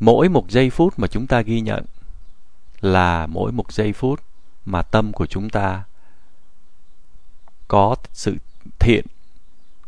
Mỗi 0.00 0.28
một 0.28 0.50
giây 0.50 0.70
phút 0.70 0.98
mà 0.98 1.08
chúng 1.08 1.26
ta 1.26 1.40
ghi 1.40 1.60
nhận 1.60 1.84
là 2.80 3.26
mỗi 3.26 3.52
một 3.52 3.72
giây 3.72 3.92
phút 3.92 4.20
mà 4.64 4.82
tâm 4.82 5.12
của 5.12 5.26
chúng 5.26 5.50
ta 5.50 5.84
có 7.68 7.96
sự 8.12 8.36
thiện 8.78 9.06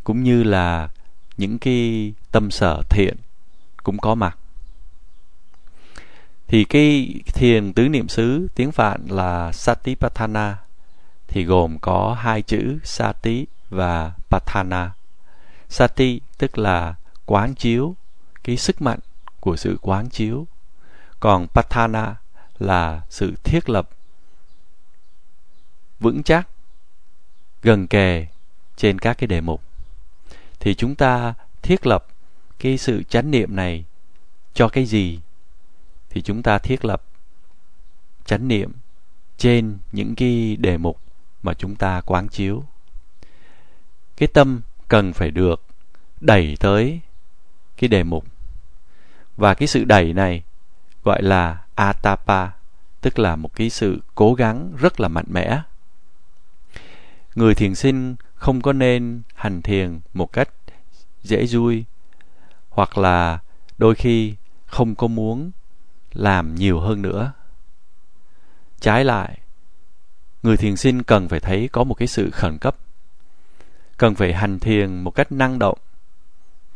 cũng 0.05 0.23
như 0.23 0.43
là 0.43 0.89
những 1.37 1.59
cái 1.59 2.13
tâm 2.33 2.51
sở 2.51 2.83
thiện 2.91 3.17
cũng 3.83 3.99
có 3.99 4.15
mặt 4.15 4.39
thì 6.49 6.65
cái 6.65 7.15
thiền 7.35 7.73
tứ 7.73 7.89
niệm 7.89 8.09
xứ, 8.09 8.49
tiếng 8.55 8.73
phạn 8.73 9.07
là 9.09 9.53
satipatthana. 9.53 10.59
Thì 11.27 11.45
gồm 11.45 11.79
có 11.79 12.17
hai 12.21 12.43
chữ 12.43 12.79
sati 12.85 13.47
và 13.71 14.13
patthana 14.31 14.91
sati 15.69 16.21
tức 16.39 16.59
là 16.59 16.95
quán 17.27 17.55
chiếu, 17.55 17.97
cái 18.43 18.57
sức 18.57 18.83
mạnh 18.83 18.99
của 19.41 19.57
sự 19.57 19.79
quán 19.81 20.09
chiếu. 20.09 20.47
Còn 21.21 21.47
patthana 21.47 22.17
là 22.59 23.03
sự 23.11 23.35
thiết 23.45 23.69
lập, 23.71 23.89
vững 26.01 26.23
chắc, 26.23 26.49
gần 27.63 27.87
kề 27.87 28.27
trên 28.77 28.99
các 28.99 29.19
cái 29.19 29.27
đề 29.27 29.41
mục. 29.41 29.63
Thì 30.61 30.75
chúng 30.75 30.95
ta 30.95 31.35
thiết 31.63 31.87
lập 31.87 32.07
cái 32.59 32.79
sự 32.79 33.03
chánh 33.03 33.31
niệm 33.31 33.57
này 33.57 33.85
cho 34.55 34.69
cái 34.69 34.85
gì? 34.85 35.21
Thì 36.11 36.23
chúng 36.23 36.43
ta 36.43 36.59
thiết 36.59 36.85
lập 36.85 37.03
chánh 38.25 38.49
niệm 38.49 38.73
trên 39.37 39.79
những 39.93 40.15
cái 40.15 40.57
đề 40.61 40.79
mục 40.79 41.01
mà 41.43 41.55
chúng 41.55 41.77
ta 41.77 42.01
quán 42.01 42.29
chiếu. 42.29 42.65
Cái 44.17 44.27
tâm 44.27 44.61
cần 44.89 45.13
phải 45.13 45.31
được 45.31 45.63
đẩy 46.21 46.57
tới 46.61 47.01
cái 47.77 47.89
đề 47.89 48.03
mục. 48.03 48.25
Và 49.37 49.55
cái 49.55 49.69
sự 49.69 49.85
đẩy 49.85 50.13
này 50.13 50.43
gọi 51.05 51.23
là 51.23 51.65
atapa, 51.75 52.49
tức 53.01 53.19
là 53.19 53.37
một 53.37 53.55
cái 53.55 53.71
sự 53.71 54.01
cố 54.15 54.35
gắng 54.35 54.73
rất 54.77 55.01
là 55.01 55.09
mạnh 55.09 55.27
mẽ. 55.29 55.63
Người 57.35 57.55
thiền 57.55 57.75
sinh 57.75 58.17
không 58.35 58.61
có 58.61 58.73
nên 58.73 59.23
hành 59.35 59.63
thiền 59.63 60.01
một 60.15 60.33
cách 60.33 60.49
dễ 61.23 61.47
vui 61.51 61.85
hoặc 62.71 62.99
là 62.99 63.39
đôi 63.79 63.95
khi 63.95 64.35
không 64.67 64.95
có 64.95 65.07
muốn 65.07 65.51
làm 66.19 66.55
nhiều 66.55 66.81
hơn 66.81 67.03
nữa. 67.03 67.33
Trái 68.81 69.05
lại, 69.05 69.39
người 70.43 70.57
thiền 70.57 70.77
sinh 70.77 71.03
cần 71.03 71.29
phải 71.29 71.41
thấy 71.41 71.69
có 71.73 71.85
một 71.85 71.95
cái 71.95 72.09
sự 72.09 72.31
khẩn 72.31 72.59
cấp. 72.59 72.77
Cần 73.97 74.15
phải 74.15 74.33
hành 74.35 74.59
thiền 74.59 75.01
một 75.01 75.11
cách 75.11 75.33
năng 75.33 75.59
động. 75.59 75.79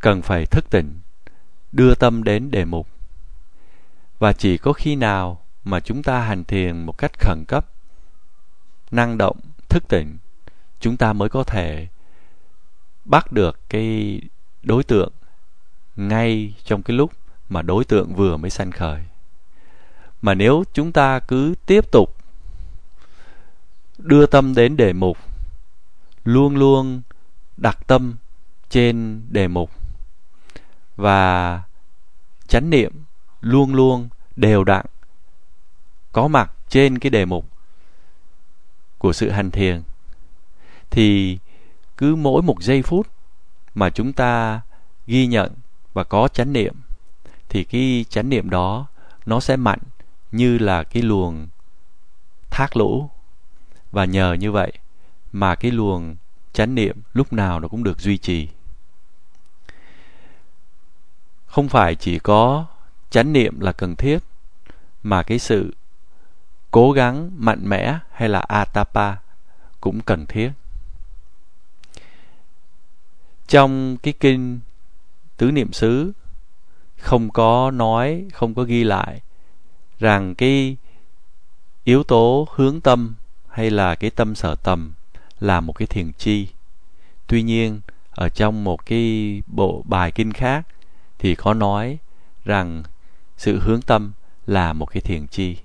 Cần 0.00 0.22
phải 0.22 0.46
thức 0.46 0.70
tỉnh, 0.70 0.99
đưa 1.72 1.94
tâm 1.94 2.25
đến 2.25 2.50
đề 2.50 2.64
mục. 2.64 2.88
Và 4.18 4.32
chỉ 4.32 4.58
có 4.58 4.72
khi 4.72 4.96
nào 4.96 5.44
mà 5.64 5.80
chúng 5.80 6.02
ta 6.02 6.20
hành 6.20 6.44
thiền 6.44 6.82
một 6.82 6.99
cách 6.99 7.12
khẩn 7.18 7.44
cấp, 7.49 7.66
năng 8.90 9.18
động, 9.18 9.37
thức 9.68 9.88
tỉnh, 9.88 10.18
chúng 10.80 10.96
ta 10.96 11.12
mới 11.12 11.28
có 11.28 11.44
thể 11.44 11.88
bắt 13.04 13.32
được 13.32 13.61
cái 13.68 14.20
đối 14.62 14.84
tượng 14.84 15.12
ngay 15.96 16.54
trong 16.64 16.82
cái 16.82 16.96
lúc 16.96 17.12
mà 17.49 17.62
đối 17.62 17.84
tượng 17.84 18.14
vừa 18.14 18.37
mới 18.37 18.50
sanh 18.50 18.70
khởi 18.70 19.02
mà 20.23 20.35
nếu 20.35 20.64
chúng 20.73 20.93
ta 20.93 21.19
cứ 21.19 21.55
tiếp 21.67 21.91
tục 21.91 22.17
đưa 23.99 24.26
tâm 24.26 24.55
đến 24.55 24.76
đề 24.76 24.93
mục, 24.93 25.19
luôn 26.25 26.57
luôn 26.57 27.02
đặt 27.57 27.79
tâm 27.87 28.17
trên 28.71 29.23
đề 29.31 29.49
mục 29.49 29.71
và 30.97 31.62
chánh 32.47 32.71
niệm 32.71 32.93
luôn 33.41 33.75
luôn 33.75 34.09
đều 34.37 34.64
đặn, 34.64 34.87
có 36.12 36.29
mặt 36.29 36.52
trên 36.69 36.99
cái 36.99 37.11
đề 37.11 37.25
mục 37.25 37.47
của 38.99 39.12
sự 39.12 39.31
hành 39.31 39.50
thiền, 39.50 39.83
thì 40.91 41.38
cứ 41.97 42.17
mỗi 42.17 42.43
một 42.43 42.62
giây 42.62 42.83
phút 42.83 43.07
mà 43.75 43.91
chúng 43.91 44.12
ta 44.12 44.61
ghi 45.07 45.26
nhận 45.26 45.52
và 45.93 46.05
có 46.05 46.29
chánh 46.29 46.52
niệm, 46.52 46.75
thì 47.49 47.64
cái 47.64 48.05
chánh 48.09 48.29
niệm 48.29 48.50
đó 48.50 48.87
nó 49.26 49.41
sẽ 49.41 49.57
mạnh 49.57 49.79
như 50.32 50.58
là 50.58 50.84
cái 50.84 51.02
luồng 51.02 51.48
thác 52.50 52.76
lũ. 52.76 53.10
Và 53.92 54.04
nhờ 54.04 54.32
như 54.32 54.52
vậy 54.52 54.72
mà 55.32 55.54
cái 55.54 55.70
luồng 55.70 56.16
chánh 56.52 56.74
niệm 56.74 56.96
lúc 57.12 57.32
nào 57.32 57.60
nó 57.60 57.68
cũng 57.68 57.84
được 57.84 58.00
duy 58.00 58.18
trì. 58.18 58.48
Không 61.46 61.68
phải 61.68 61.94
chỉ 61.94 62.18
có 62.18 62.66
chánh 63.10 63.32
niệm 63.32 63.60
là 63.60 63.72
cần 63.72 63.96
thiết, 63.96 64.18
mà 65.02 65.22
cái 65.22 65.38
sự 65.38 65.74
cố 66.70 66.92
gắng 66.92 67.30
mạnh 67.34 67.68
mẽ 67.68 67.98
hay 68.12 68.28
là 68.28 68.40
atapa 68.40 69.16
cũng 69.80 70.00
cần 70.00 70.26
thiết. 70.26 70.50
Trong 73.46 73.96
cái 73.96 74.14
kinh 74.20 74.60
tứ 75.36 75.50
niệm 75.50 75.72
xứ, 75.72 76.12
không 76.98 77.30
có 77.30 77.70
nói, 77.70 78.24
không 78.32 78.54
có 78.54 78.62
ghi 78.62 78.84
lại 78.84 79.20
rằng 80.02 80.35
cái 80.35 80.76
yếu 81.85 82.02
tố 82.02 82.49
hướng 82.54 82.80
tâm 82.80 83.14
hay 83.49 83.71
là 83.71 83.94
cái 83.94 84.11
tâm 84.11 84.35
sở 84.35 84.54
tầm 84.54 84.92
là 85.40 85.61
một 85.61 85.73
cái 85.73 85.87
thiền 85.87 86.12
chi. 86.12 86.49
Tuy 87.26 87.42
nhiên, 87.42 87.80
ở 88.11 88.28
trong 88.28 88.64
một 88.64 88.87
cái 88.87 89.42
bộ 89.47 89.82
bài 89.87 90.12
kinh 90.12 90.32
khác 90.32 90.66
thì 91.18 91.35
có 91.35 91.54
nói 91.54 91.99
rằng 92.44 92.82
sự 93.37 93.61
hướng 93.61 93.82
tâm 93.82 94.12
là 94.47 94.73
một 94.73 94.87
cái 94.87 95.00
thiền 95.00 95.26
chi. 95.26 95.56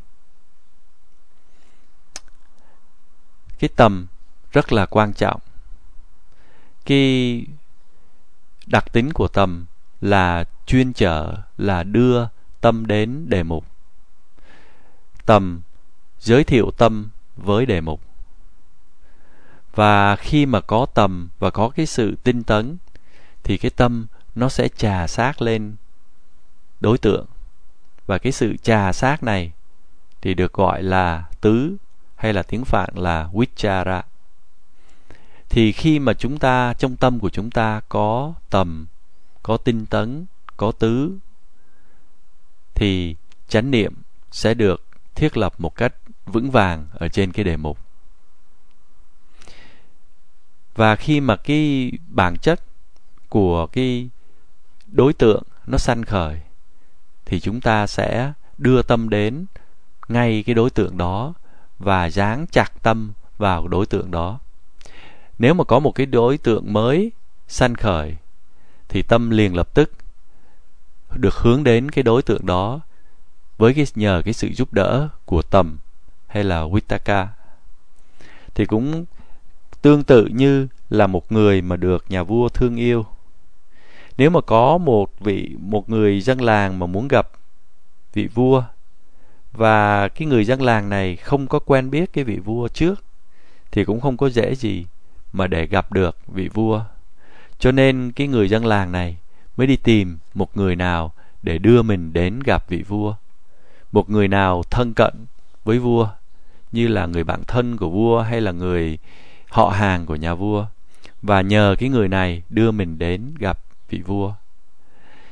Cái 3.60 3.70
tầm 3.76 4.08
rất 4.52 4.74
là 4.74 4.86
quan 4.86 5.14
trọng. 5.14 5.42
Cái 6.86 7.46
đặc 8.66 8.94
tính 8.94 9.14
của 9.14 9.28
tầm 9.28 9.66
là 10.02 10.44
chuyên 10.66 10.94
trở, 10.94 11.36
là 11.58 11.84
đưa 11.84 12.28
tâm 12.62 12.88
đến 12.88 13.30
đề 13.30 13.44
mục 13.44 13.66
tầm 15.28 15.62
giới 16.20 16.44
thiệu 16.44 16.72
tâm 16.78 17.10
với 17.36 17.66
đề 17.66 17.82
mục. 17.82 18.02
Và 19.76 20.16
khi 20.16 20.46
mà 20.46 20.62
có 20.62 20.86
tầm 20.94 21.30
và 21.40 21.50
có 21.50 21.70
cái 21.70 21.86
sự 21.86 22.16
tinh 22.24 22.44
tấn, 22.44 22.78
thì 23.44 23.58
cái 23.58 23.72
tâm 23.72 24.08
nó 24.36 24.50
sẽ 24.50 24.68
trà 24.68 25.08
sát 25.08 25.42
lên 25.42 25.76
đối 26.80 26.98
tượng. 26.98 27.26
Và 28.06 28.18
cái 28.18 28.32
sự 28.32 28.58
trà 28.58 28.94
sát 28.94 29.24
này 29.24 29.52
thì 30.22 30.34
được 30.34 30.54
gọi 30.54 30.84
là 30.84 31.26
tứ 31.42 31.76
hay 32.16 32.34
là 32.34 32.44
tiếng 32.44 32.66
phạn 32.66 32.90
là 32.96 33.30
vichara. 33.34 34.02
Thì 35.50 35.72
khi 35.72 36.00
mà 36.00 36.14
chúng 36.14 36.40
ta, 36.40 36.74
trong 36.74 36.96
tâm 36.96 37.20
của 37.20 37.30
chúng 37.30 37.50
ta 37.50 37.82
có 37.90 38.34
tầm, 38.50 38.86
có 39.44 39.58
tinh 39.58 39.86
tấn, 39.86 40.26
có 40.58 40.72
tứ, 40.72 41.18
thì 42.76 43.16
chánh 43.48 43.72
niệm 43.72 43.94
sẽ 44.32 44.54
được 44.54 44.87
thiết 45.18 45.38
lập 45.38 45.54
một 45.58 45.76
cách 45.76 45.94
vững 46.26 46.52
vàng 46.52 46.88
ở 46.94 47.08
trên 47.08 47.32
cái 47.32 47.46
đề 47.46 47.58
mục. 47.58 47.80
Và 50.76 50.96
khi 50.96 51.20
mà 51.22 51.36
cái 51.36 51.92
bản 52.08 52.38
chất 52.38 52.62
của 53.30 53.68
cái 53.68 54.10
đối 54.88 55.14
tượng 55.14 55.44
nó 55.68 55.78
sanh 55.78 56.04
khởi, 56.04 56.40
thì 57.26 57.40
chúng 57.40 57.62
ta 57.62 57.88
sẽ 57.88 58.34
đưa 58.58 58.82
tâm 58.82 59.10
đến 59.10 59.46
ngay 60.08 60.44
cái 60.46 60.56
đối 60.56 60.70
tượng 60.70 60.98
đó 60.98 61.34
và 61.80 62.10
dán 62.10 62.46
chặt 62.52 62.72
tâm 62.84 63.14
vào 63.38 63.68
đối 63.68 63.86
tượng 63.86 64.12
đó. 64.12 64.40
Nếu 65.40 65.54
mà 65.54 65.64
có 65.64 65.80
một 65.80 65.92
cái 65.92 66.06
đối 66.06 66.38
tượng 66.38 66.74
mới 66.74 67.12
sanh 67.48 67.76
khởi, 67.76 68.16
thì 68.90 69.02
tâm 69.02 69.30
liền 69.30 69.56
lập 69.56 69.74
tức 69.74 69.92
được 71.16 71.36
hướng 71.36 71.64
đến 71.64 71.92
cái 71.92 72.04
đối 72.04 72.22
tượng 72.22 72.46
đó 72.46 72.82
với 73.58 73.74
cái, 73.74 73.86
nhờ 73.96 74.22
cái 74.26 74.34
sự 74.34 74.48
giúp 74.54 74.74
đỡ 74.74 75.10
của 75.26 75.42
tầm 75.42 75.78
hay 76.28 76.44
là 76.44 76.62
Witaka 76.62 77.28
thì 78.56 78.66
cũng 78.66 79.06
tương 79.82 80.04
tự 80.04 80.26
như 80.26 80.68
là 80.90 81.08
một 81.08 81.32
người 81.32 81.62
mà 81.62 81.76
được 81.76 82.06
nhà 82.10 82.24
vua 82.24 82.50
thương 82.50 82.76
yêu. 82.76 83.06
Nếu 84.18 84.30
mà 84.30 84.42
có 84.42 84.78
một 84.78 85.12
vị, 85.20 85.56
một 85.60 85.90
người 85.90 86.22
dân 86.22 86.42
làng 86.42 86.80
mà 86.80 86.86
muốn 86.86 87.08
gặp 87.08 87.30
vị 88.14 88.28
vua, 88.34 88.64
và 89.52 90.08
cái 90.08 90.28
người 90.28 90.46
dân 90.46 90.62
làng 90.62 90.90
này 90.90 91.16
không 91.16 91.48
có 91.48 91.60
quen 91.60 91.90
biết 91.90 92.14
cái 92.14 92.24
vị 92.24 92.38
vua 92.38 92.68
trước, 92.68 93.04
thì 93.72 93.86
cũng 93.86 94.02
không 94.02 94.18
có 94.18 94.30
dễ 94.30 94.56
gì 94.56 94.86
mà 95.34 95.48
để 95.48 95.66
gặp 95.66 95.92
được 95.92 96.18
vị 96.28 96.48
vua. 96.48 96.82
Cho 97.60 97.72
nên 97.72 98.12
cái 98.12 98.28
người 98.28 98.50
dân 98.50 98.66
làng 98.66 98.92
này 98.92 99.18
mới 99.58 99.68
đi 99.68 99.76
tìm 99.76 100.18
một 100.34 100.58
người 100.58 100.76
nào 100.76 101.14
để 101.44 101.58
đưa 101.58 101.82
mình 101.82 102.14
đến 102.14 102.40
gặp 102.46 102.70
vị 102.70 102.84
vua 102.88 103.16
một 103.92 104.10
người 104.10 104.28
nào 104.28 104.64
thân 104.70 104.94
cận 104.94 105.26
với 105.64 105.80
vua, 105.80 106.10
như 106.72 106.88
là 106.88 107.06
người 107.06 107.24
bạn 107.24 107.44
thân 107.48 107.78
của 107.78 107.90
vua 107.90 108.22
hay 108.22 108.42
là 108.42 108.52
người 108.52 108.98
họ 109.50 109.70
hàng 109.70 110.06
của 110.06 110.16
nhà 110.16 110.34
vua, 110.34 110.66
và 111.22 111.42
nhờ 111.42 111.76
cái 111.80 111.90
người 111.90 112.08
này 112.08 112.44
đưa 112.50 112.72
mình 112.72 112.98
đến 112.98 113.36
gặp 113.40 113.60
vị 113.90 114.02
vua 114.02 114.34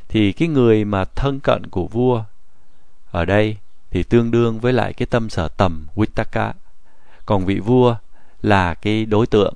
thì 0.09 0.31
cái 0.31 0.47
người 0.47 0.85
mà 0.85 1.05
thân 1.05 1.39
cận 1.39 1.67
của 1.67 1.87
vua 1.87 2.23
ở 3.11 3.25
đây 3.25 3.57
thì 3.91 4.03
tương 4.03 4.31
đương 4.31 4.59
với 4.59 4.73
lại 4.73 4.93
cái 4.93 5.05
tâm 5.05 5.29
sở 5.29 5.47
tầm 5.47 5.87
Wittaka. 5.95 6.53
còn 7.25 7.45
vị 7.45 7.59
vua 7.59 7.95
là 8.41 8.73
cái 8.73 9.05
đối 9.05 9.27
tượng, 9.27 9.53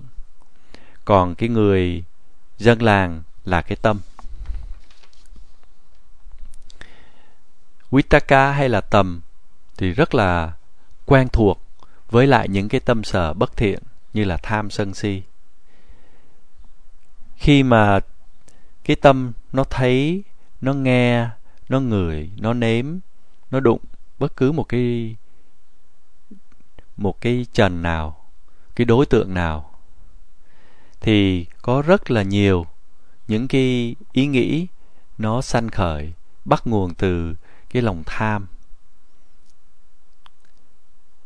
còn 1.06 1.36
cái 1.36 1.50
người 1.50 2.04
dân 2.58 2.82
làng 2.82 3.24
là 3.46 3.62
cái 3.62 3.76
tâm 3.82 4.00
Vitaka 7.92 8.52
hay 8.52 8.70
là 8.70 8.82
tầm 8.82 9.22
thì 9.78 9.92
rất 9.92 10.16
là 10.16 10.54
quen 11.06 11.28
thuộc 11.30 11.62
với 12.10 12.28
lại 12.28 12.50
những 12.50 12.70
cái 12.70 12.82
tâm 12.82 13.04
sở 13.04 13.34
bất 13.34 13.58
thiện 13.58 13.80
như 14.14 14.24
là 14.24 14.38
tham 14.38 14.70
sân 14.70 14.94
si. 14.94 15.22
Khi 17.36 17.64
mà 17.64 18.00
cái 18.84 18.96
tâm 18.96 19.32
nó 19.54 19.64
thấy, 19.64 20.24
nó 20.62 20.74
nghe, 20.74 21.30
nó 21.70 21.80
ngửi, 21.80 22.30
nó 22.38 22.54
nếm, 22.54 22.86
nó 23.52 23.60
đụng 23.60 23.80
bất 24.20 24.36
cứ 24.36 24.52
một 24.52 24.64
cái 24.64 25.16
một 26.98 27.22
cái 27.22 27.46
trần 27.54 27.82
nào, 27.82 28.18
cái 28.76 28.86
đối 28.86 29.06
tượng 29.06 29.34
nào 29.34 29.72
thì 31.02 31.46
có 31.62 31.82
rất 31.82 32.12
là 32.12 32.22
nhiều 32.22 32.66
những 33.28 33.48
cái 33.48 33.96
ý 34.12 34.28
nghĩ 34.28 34.68
nó 35.18 35.42
sanh 35.42 35.70
khởi, 35.70 36.14
bắt 36.46 36.68
nguồn 36.68 36.94
từ 36.94 37.36
cái 37.70 37.82
lòng 37.82 38.04
tham. 38.06 38.48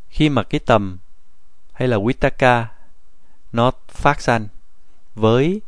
Khi 0.10 0.30
mà 0.30 0.44
cái 0.44 0.60
tầm 0.60 0.98
hay 1.74 1.88
là 1.88 1.98
vitaka 2.06 2.68
nó 3.54 3.72
phát 3.88 4.22
sanh 4.22 4.48
với 5.16 5.62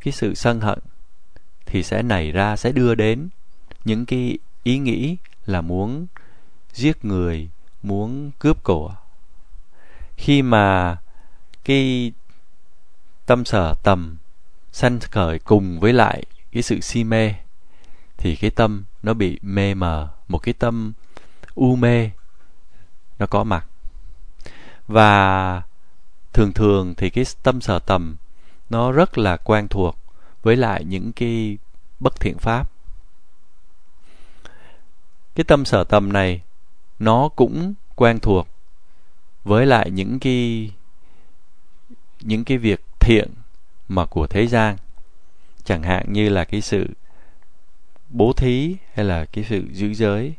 cái 0.00 0.12
sự 0.12 0.34
sân 0.34 0.60
hận 0.60 0.78
thì 1.66 1.82
sẽ 1.82 2.02
nảy 2.02 2.32
ra, 2.32 2.56
sẽ 2.56 2.72
đưa 2.72 2.94
đến 2.94 3.28
những 3.84 4.06
cái 4.06 4.38
ý 4.62 4.78
nghĩ 4.78 5.16
là 5.46 5.60
muốn 5.60 6.06
giết 6.72 7.04
người, 7.04 7.48
muốn 7.82 8.30
cướp 8.38 8.62
của. 8.62 8.94
Khi 10.16 10.42
mà 10.42 10.96
cái 11.64 12.12
tâm 13.26 13.44
sở 13.44 13.74
tầm 13.82 14.16
sanh 14.72 15.00
khởi 15.00 15.38
cùng 15.38 15.80
với 15.80 15.92
lại 15.92 16.24
cái 16.52 16.62
sự 16.62 16.80
si 16.80 17.04
mê 17.04 17.34
thì 18.16 18.36
cái 18.36 18.50
tâm 18.50 18.84
nó 19.02 19.14
bị 19.14 19.38
mê 19.42 19.74
mờ, 19.74 20.08
một 20.28 20.38
cái 20.38 20.54
tâm 20.54 20.92
u 21.54 21.76
mê, 21.76 22.10
nó 23.18 23.26
có 23.26 23.44
mặt. 23.44 23.66
Và 24.88 25.62
thường 26.32 26.52
thường 26.52 26.94
thì 26.96 27.10
cái 27.10 27.24
tâm 27.42 27.60
sở 27.60 27.78
tầm 27.78 28.16
nó 28.70 28.92
rất 28.92 29.18
là 29.18 29.36
quen 29.36 29.68
thuộc 29.68 29.98
với 30.42 30.56
lại 30.56 30.84
những 30.84 31.12
cái 31.12 31.58
bất 32.00 32.20
thiện 32.20 32.38
pháp. 32.38 32.70
Cái 35.34 35.44
tâm 35.44 35.64
sở 35.64 35.84
tầm 35.84 36.12
này 36.12 36.42
nó 36.98 37.28
cũng 37.28 37.74
quen 37.94 38.18
thuộc 38.20 38.48
với 39.44 39.66
lại 39.66 39.90
những 39.90 40.18
cái 40.18 40.70
những 42.20 42.44
cái 42.44 42.58
việc 42.58 42.84
thiện 43.00 43.30
mà 43.88 44.06
của 44.06 44.26
thế 44.26 44.46
gian. 44.46 44.76
Chẳng 45.64 45.82
hạn 45.82 46.12
như 46.12 46.28
là 46.28 46.44
cái 46.44 46.60
sự 46.60 46.86
bố 48.12 48.32
thí 48.32 48.76
hay 48.94 49.04
là 49.04 49.24
cái 49.24 49.44
sự 49.48 49.64
giữ 49.72 49.94
giới. 49.94 50.34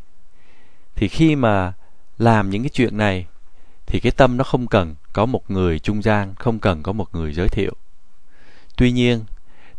Thì 0.96 1.08
khi 1.08 1.36
mà 1.36 1.74
làm 2.18 2.50
những 2.50 2.64
cái 2.64 2.70
chuyện 2.70 2.98
này, 2.98 3.26
thì 3.86 4.00
cái 4.00 4.12
tâm 4.12 4.38
nó 4.38 4.44
không 4.44 4.68
cần 4.68 4.96
có 5.14 5.26
một 5.26 5.52
người 5.52 5.80
trung 5.80 6.02
gian, 6.02 6.36
không 6.36 6.60
cần 6.60 6.84
có 6.84 6.92
một 6.92 7.16
người 7.16 7.34
giới 7.34 7.50
thiệu. 7.50 7.74
Tuy 8.78 8.92
nhiên, 8.92 9.24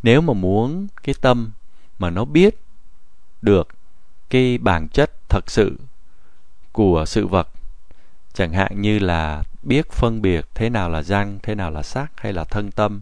nếu 0.02 0.20
mà 0.20 0.32
muốn 0.32 0.86
cái 1.02 1.14
tâm 1.20 1.50
mà 1.98 2.10
nó 2.10 2.24
biết 2.24 2.54
được 3.42 3.68
cái 4.30 4.58
bản 4.58 4.88
chất 4.88 5.10
thật 5.28 5.50
sự 5.50 5.78
của 6.72 7.04
sự 7.06 7.26
vật, 7.26 7.48
chẳng 8.32 8.52
hạn 8.52 8.82
như 8.82 8.98
là 8.98 9.42
biết 9.62 9.92
phân 9.92 10.22
biệt 10.22 10.46
thế 10.54 10.70
nào 10.70 10.90
là 10.90 11.02
răng, 11.02 11.38
thế 11.42 11.54
nào 11.54 11.70
là 11.70 11.82
sắc 11.82 12.12
hay 12.16 12.32
là 12.32 12.44
thân 12.44 12.70
tâm, 12.70 13.00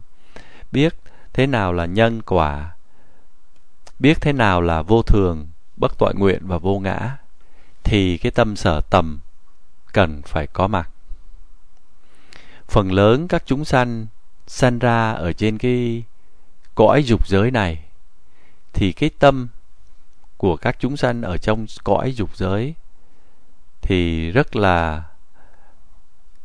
biết 0.71 0.93
thế 1.33 1.47
nào 1.47 1.73
là 1.73 1.85
nhân 1.85 2.21
quả 2.21 2.71
biết 3.99 4.21
thế 4.21 4.33
nào 4.33 4.61
là 4.61 4.81
vô 4.81 5.01
thường, 5.01 5.47
bất 5.77 5.97
toại 5.97 6.13
nguyện 6.17 6.47
và 6.47 6.57
vô 6.57 6.79
ngã, 6.79 7.17
thì 7.83 8.17
cái 8.17 8.31
tâm 8.31 8.55
sở 8.55 8.81
tầm 8.81 9.19
cần 9.93 10.21
phải 10.21 10.47
có 10.47 10.67
mặt. 10.67 10.89
Phần 12.67 12.91
lớn 12.91 13.27
các 13.27 13.43
chúng 13.45 13.65
sanh 13.65 14.07
sanh 14.47 14.79
ra 14.79 15.11
ở 15.11 15.33
trên 15.33 15.57
cái 15.57 16.03
cõi 16.75 17.03
dục 17.03 17.27
giới 17.27 17.51
này, 17.51 17.83
thì 18.73 18.91
cái 18.91 19.09
tâm 19.19 19.47
của 20.37 20.57
các 20.57 20.75
chúng 20.79 20.97
sanh 20.97 21.21
ở 21.21 21.37
trong 21.37 21.65
cõi 21.83 22.11
dục 22.11 22.37
giới 22.37 22.73
thì 23.81 24.31
rất 24.31 24.55
là 24.55 25.03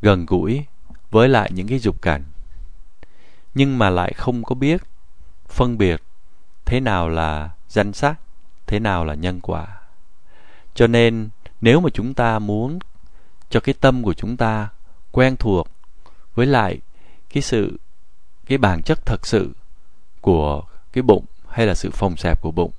gần 0.02 0.26
gũi 0.26 0.64
với 1.10 1.28
lại 1.28 1.50
những 1.52 1.68
cái 1.68 1.78
dục 1.78 2.02
cảnh. 2.02 2.24
Nhưng 3.54 3.78
mà 3.78 3.90
lại 3.90 4.12
không 4.12 4.44
có 4.44 4.54
biết 4.54 4.82
phân 5.48 5.78
biệt 5.78 6.02
thế 6.68 6.80
nào 6.80 7.08
là 7.08 7.50
danh 7.68 7.92
sắc 7.92 8.14
thế 8.66 8.78
nào 8.78 9.04
là 9.04 9.14
nhân 9.14 9.40
quả? 9.40 9.66
Cho 10.74 10.86
nên, 10.86 11.28
nếu 11.60 11.80
mà 11.80 11.90
chúng 11.94 12.14
ta 12.14 12.38
muốn 12.38 12.78
cho 13.50 13.60
cái 13.60 13.74
tâm 13.80 14.02
của 14.02 14.14
chúng 14.14 14.36
ta 14.36 14.68
quen 15.12 15.36
thuộc 15.36 15.68
với 16.34 16.46
lại 16.46 16.80
cái 17.30 17.42
sự, 17.42 17.78
cái 18.46 18.58
bản 18.58 18.82
chất 18.82 19.06
thật 19.06 19.26
sự 19.26 19.52
của 20.20 20.62
cái 20.92 21.02
bụng 21.02 21.24
hay 21.48 21.66
là 21.66 21.74
sự 21.74 21.90
phòng 21.90 22.16
xẹp 22.16 22.40
của 22.40 22.50
bụng, 22.50 22.72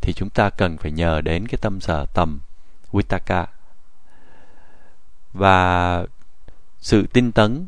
thì 0.00 0.12
chúng 0.12 0.30
ta 0.30 0.50
cần 0.50 0.76
phải 0.76 0.90
nhờ 0.90 1.20
đến 1.20 1.48
cái 1.48 1.58
tâm 1.60 1.80
sở 1.80 2.06
tầm 2.14 2.40
Vitaka. 2.92 3.46
Và 5.32 6.06
sự 6.78 7.06
tinh 7.12 7.32
tấn 7.32 7.66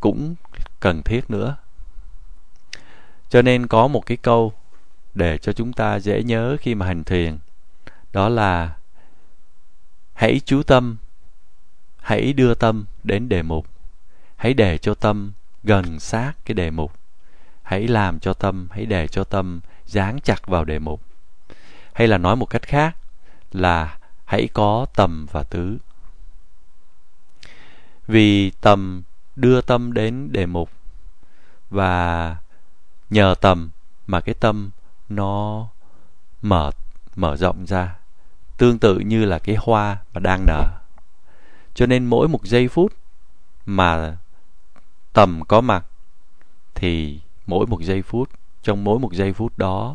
cũng 0.00 0.34
cần 0.80 1.02
thiết 1.02 1.30
nữa 1.30 1.56
cho 3.32 3.42
nên 3.42 3.66
có 3.66 3.88
một 3.88 4.06
cái 4.06 4.16
câu 4.16 4.52
để 5.14 5.38
cho 5.38 5.52
chúng 5.52 5.72
ta 5.72 5.98
dễ 5.98 6.22
nhớ 6.22 6.56
khi 6.60 6.74
mà 6.74 6.86
hành 6.86 7.04
thiền. 7.04 7.38
Đó 8.12 8.28
là, 8.28 8.76
hãy 10.14 10.40
chú 10.44 10.62
tâm, 10.62 10.96
hãy 11.96 12.32
đưa 12.32 12.54
tâm 12.54 12.84
đến 13.04 13.28
đề 13.28 13.42
mục. 13.42 13.66
Hãy 14.36 14.54
để 14.54 14.78
cho 14.78 14.94
tâm 14.94 15.32
gần 15.64 16.00
sát 16.00 16.32
cái 16.44 16.54
đề 16.54 16.70
mục. 16.70 16.92
Hãy 17.62 17.88
làm 17.88 18.20
cho 18.20 18.32
tâm, 18.32 18.68
hãy 18.70 18.86
để 18.86 19.08
cho 19.08 19.24
tâm 19.24 19.60
dán 19.86 20.20
chặt 20.20 20.46
vào 20.46 20.64
đề 20.64 20.78
mục. 20.78 21.02
Hay 21.92 22.08
là 22.08 22.18
nói 22.18 22.36
một 22.36 22.46
cách 22.46 22.62
khác 22.62 22.96
là, 23.52 23.98
hãy 24.24 24.48
có 24.52 24.86
tầm 24.94 25.26
và 25.32 25.42
tứ. 25.42 25.78
Vì 28.06 28.50
tầm 28.50 29.02
đưa 29.36 29.60
tâm 29.60 29.92
đến 29.92 30.32
đề 30.32 30.46
mục 30.46 30.70
và 31.70 32.36
nhờ 33.12 33.34
tầm 33.40 33.70
mà 34.06 34.20
cái 34.20 34.34
tâm 34.34 34.70
nó 35.08 35.66
mở 36.42 36.70
mở 37.16 37.36
rộng 37.36 37.66
ra, 37.66 37.96
tương 38.58 38.78
tự 38.78 38.98
như 38.98 39.24
là 39.24 39.38
cái 39.38 39.56
hoa 39.58 39.98
mà 40.14 40.20
đang 40.20 40.46
nở. 40.46 40.66
Cho 41.74 41.86
nên 41.86 42.06
mỗi 42.06 42.28
một 42.28 42.44
giây 42.44 42.68
phút 42.68 42.92
mà 43.66 44.16
tầm 45.12 45.42
có 45.48 45.60
mặt 45.60 45.86
thì 46.74 47.20
mỗi 47.46 47.66
một 47.66 47.82
giây 47.82 48.02
phút, 48.02 48.30
trong 48.62 48.84
mỗi 48.84 48.98
một 48.98 49.12
giây 49.12 49.32
phút 49.32 49.58
đó, 49.58 49.94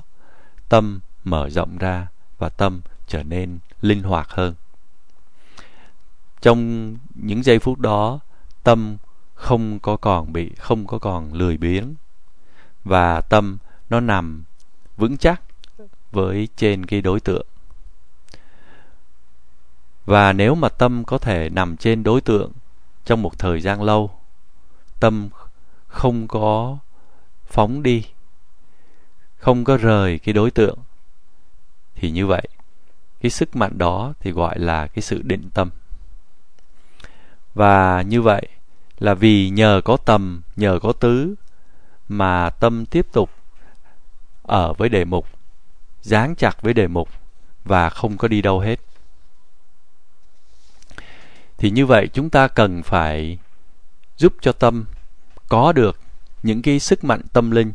tâm 0.69 0.99
mở 1.23 1.49
rộng 1.49 1.77
ra 1.77 2.07
và 2.37 2.49
tâm 2.49 2.81
trở 3.07 3.23
nên 3.23 3.59
linh 3.81 4.03
hoạt 4.03 4.29
hơn. 4.29 4.55
Trong 6.41 6.91
những 7.15 7.43
giây 7.43 7.59
phút 7.59 7.79
đó, 7.79 8.19
tâm 8.63 8.97
không 9.33 9.79
có 9.79 9.97
còn 9.97 10.33
bị, 10.33 10.51
không 10.57 10.87
có 10.87 10.99
còn 10.99 11.33
lười 11.33 11.57
biếng 11.57 11.95
và 12.87 13.21
tâm 13.21 13.57
nó 13.89 13.99
nằm 13.99 14.43
vững 14.97 15.17
chắc 15.17 15.41
với 16.11 16.47
trên 16.55 16.85
cái 16.85 17.01
đối 17.01 17.19
tượng. 17.19 17.45
Và 20.05 20.33
nếu 20.33 20.55
mà 20.55 20.69
tâm 20.69 21.03
có 21.03 21.17
thể 21.17 21.49
nằm 21.49 21.77
trên 21.77 22.03
đối 22.03 22.21
tượng 22.21 22.51
trong 23.05 23.21
một 23.21 23.39
thời 23.39 23.61
gian 23.61 23.81
lâu, 23.81 24.11
tâm 24.99 25.29
không 25.87 26.27
có 26.27 26.77
phóng 27.45 27.83
đi, 27.83 28.05
không 29.37 29.63
có 29.63 29.77
rời 29.77 30.19
cái 30.19 30.33
đối 30.33 30.51
tượng, 30.51 30.77
thì 31.95 32.11
như 32.11 32.27
vậy, 32.27 32.47
cái 33.21 33.29
sức 33.31 33.55
mạnh 33.55 33.77
đó 33.77 34.13
thì 34.19 34.31
gọi 34.31 34.59
là 34.59 34.87
cái 34.87 35.01
sự 35.01 35.21
định 35.21 35.49
tâm. 35.53 35.69
Và 37.53 38.01
như 38.01 38.21
vậy 38.21 38.47
là 38.99 39.13
vì 39.13 39.49
nhờ 39.49 39.81
có 39.85 39.97
tầm 39.97 40.41
nhờ 40.55 40.79
có 40.81 40.91
tứ 40.91 41.35
mà 42.07 42.49
tâm 42.49 42.85
tiếp 42.85 43.07
tục 43.11 43.29
ở 44.41 44.73
với 44.73 44.89
đề 44.89 45.05
mục, 45.05 45.27
dán 46.01 46.35
chặt 46.35 46.61
với 46.61 46.73
đề 46.73 46.87
mục 46.87 47.09
và 47.65 47.89
không 47.89 48.17
có 48.17 48.27
đi 48.27 48.41
đâu 48.41 48.59
hết. 48.59 48.79
Thì 51.57 51.69
như 51.69 51.85
vậy 51.85 52.07
chúng 52.13 52.29
ta 52.29 52.47
cần 52.47 52.83
phải 52.83 53.37
giúp 54.17 54.33
cho 54.41 54.51
tâm 54.51 54.85
có 55.49 55.71
được 55.71 55.99
những 56.43 56.61
cái 56.61 56.79
sức 56.79 57.03
mạnh 57.03 57.21
tâm 57.33 57.51
linh 57.51 57.73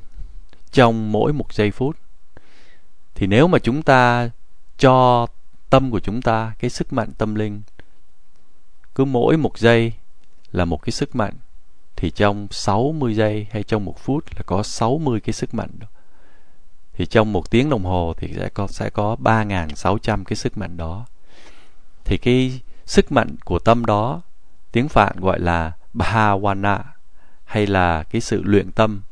trong 0.70 1.12
mỗi 1.12 1.32
một 1.32 1.52
giây 1.52 1.70
phút. 1.70 1.96
Thì 3.14 3.26
nếu 3.26 3.48
mà 3.48 3.58
chúng 3.58 3.82
ta 3.82 4.30
cho 4.78 5.26
tâm 5.70 5.90
của 5.90 6.00
chúng 6.00 6.22
ta, 6.22 6.52
cái 6.58 6.70
sức 6.70 6.92
mạnh 6.92 7.12
tâm 7.18 7.34
linh, 7.34 7.62
cứ 8.94 9.04
mỗi 9.04 9.36
một 9.36 9.58
giây 9.58 9.92
là 10.52 10.64
một 10.64 10.82
cái 10.82 10.92
sức 10.92 11.16
mạnh 11.16 11.34
thì 12.02 12.10
trong 12.10 12.46
60 12.50 13.14
giây 13.14 13.46
hay 13.50 13.62
trong 13.62 13.84
một 13.84 13.98
phút 13.98 14.24
là 14.36 14.42
có 14.46 14.62
60 14.62 15.20
cái 15.20 15.32
sức 15.32 15.54
mạnh 15.54 15.70
đó. 15.78 15.86
Thì 16.92 17.06
trong 17.06 17.32
một 17.32 17.50
tiếng 17.50 17.70
đồng 17.70 17.84
hồ 17.84 18.14
thì 18.16 18.32
sẽ 18.36 18.48
có 18.48 18.66
sẽ 18.66 18.90
có 18.90 19.16
3.600 19.20 20.24
cái 20.24 20.36
sức 20.36 20.58
mạnh 20.58 20.76
đó. 20.76 21.06
Thì 22.04 22.18
cái 22.18 22.60
sức 22.86 23.12
mạnh 23.12 23.36
của 23.44 23.58
tâm 23.58 23.86
đó, 23.86 24.20
tiếng 24.72 24.88
Phạn 24.88 25.20
gọi 25.20 25.40
là 25.40 25.72
Bhavana, 25.92 26.84
hay 27.44 27.66
là 27.66 28.02
cái 28.02 28.20
sự 28.20 28.42
luyện 28.44 28.72
tâm, 28.72 29.02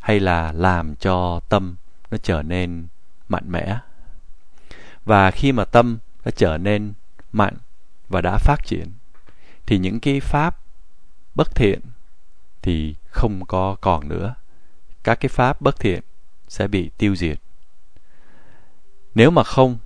hay 0.00 0.20
là 0.20 0.52
làm 0.52 0.96
cho 0.96 1.40
tâm 1.48 1.76
nó 2.10 2.18
trở 2.22 2.42
nên 2.42 2.86
mạnh 3.28 3.44
mẽ. 3.46 3.78
Và 5.04 5.30
khi 5.30 5.52
mà 5.52 5.64
tâm 5.64 5.98
đã 6.24 6.30
trở 6.36 6.58
nên 6.58 6.92
mạnh 7.32 7.54
và 8.08 8.20
đã 8.20 8.38
phát 8.38 8.64
triển, 8.64 8.92
thì 9.66 9.78
những 9.78 10.00
cái 10.00 10.20
pháp 10.20 10.60
bất 11.34 11.54
thiện 11.54 11.80
thì 12.68 12.94
không 13.10 13.46
có 13.46 13.76
còn 13.80 14.08
nữa. 14.08 14.34
Các 15.04 15.20
cái 15.20 15.28
pháp 15.28 15.60
bất 15.60 15.80
thiện 15.80 16.02
sẽ 16.48 16.68
bị 16.68 16.90
tiêu 16.98 17.16
diệt. 17.16 17.38
Nếu 19.14 19.30
mà 19.30 19.44
không, 19.44 19.78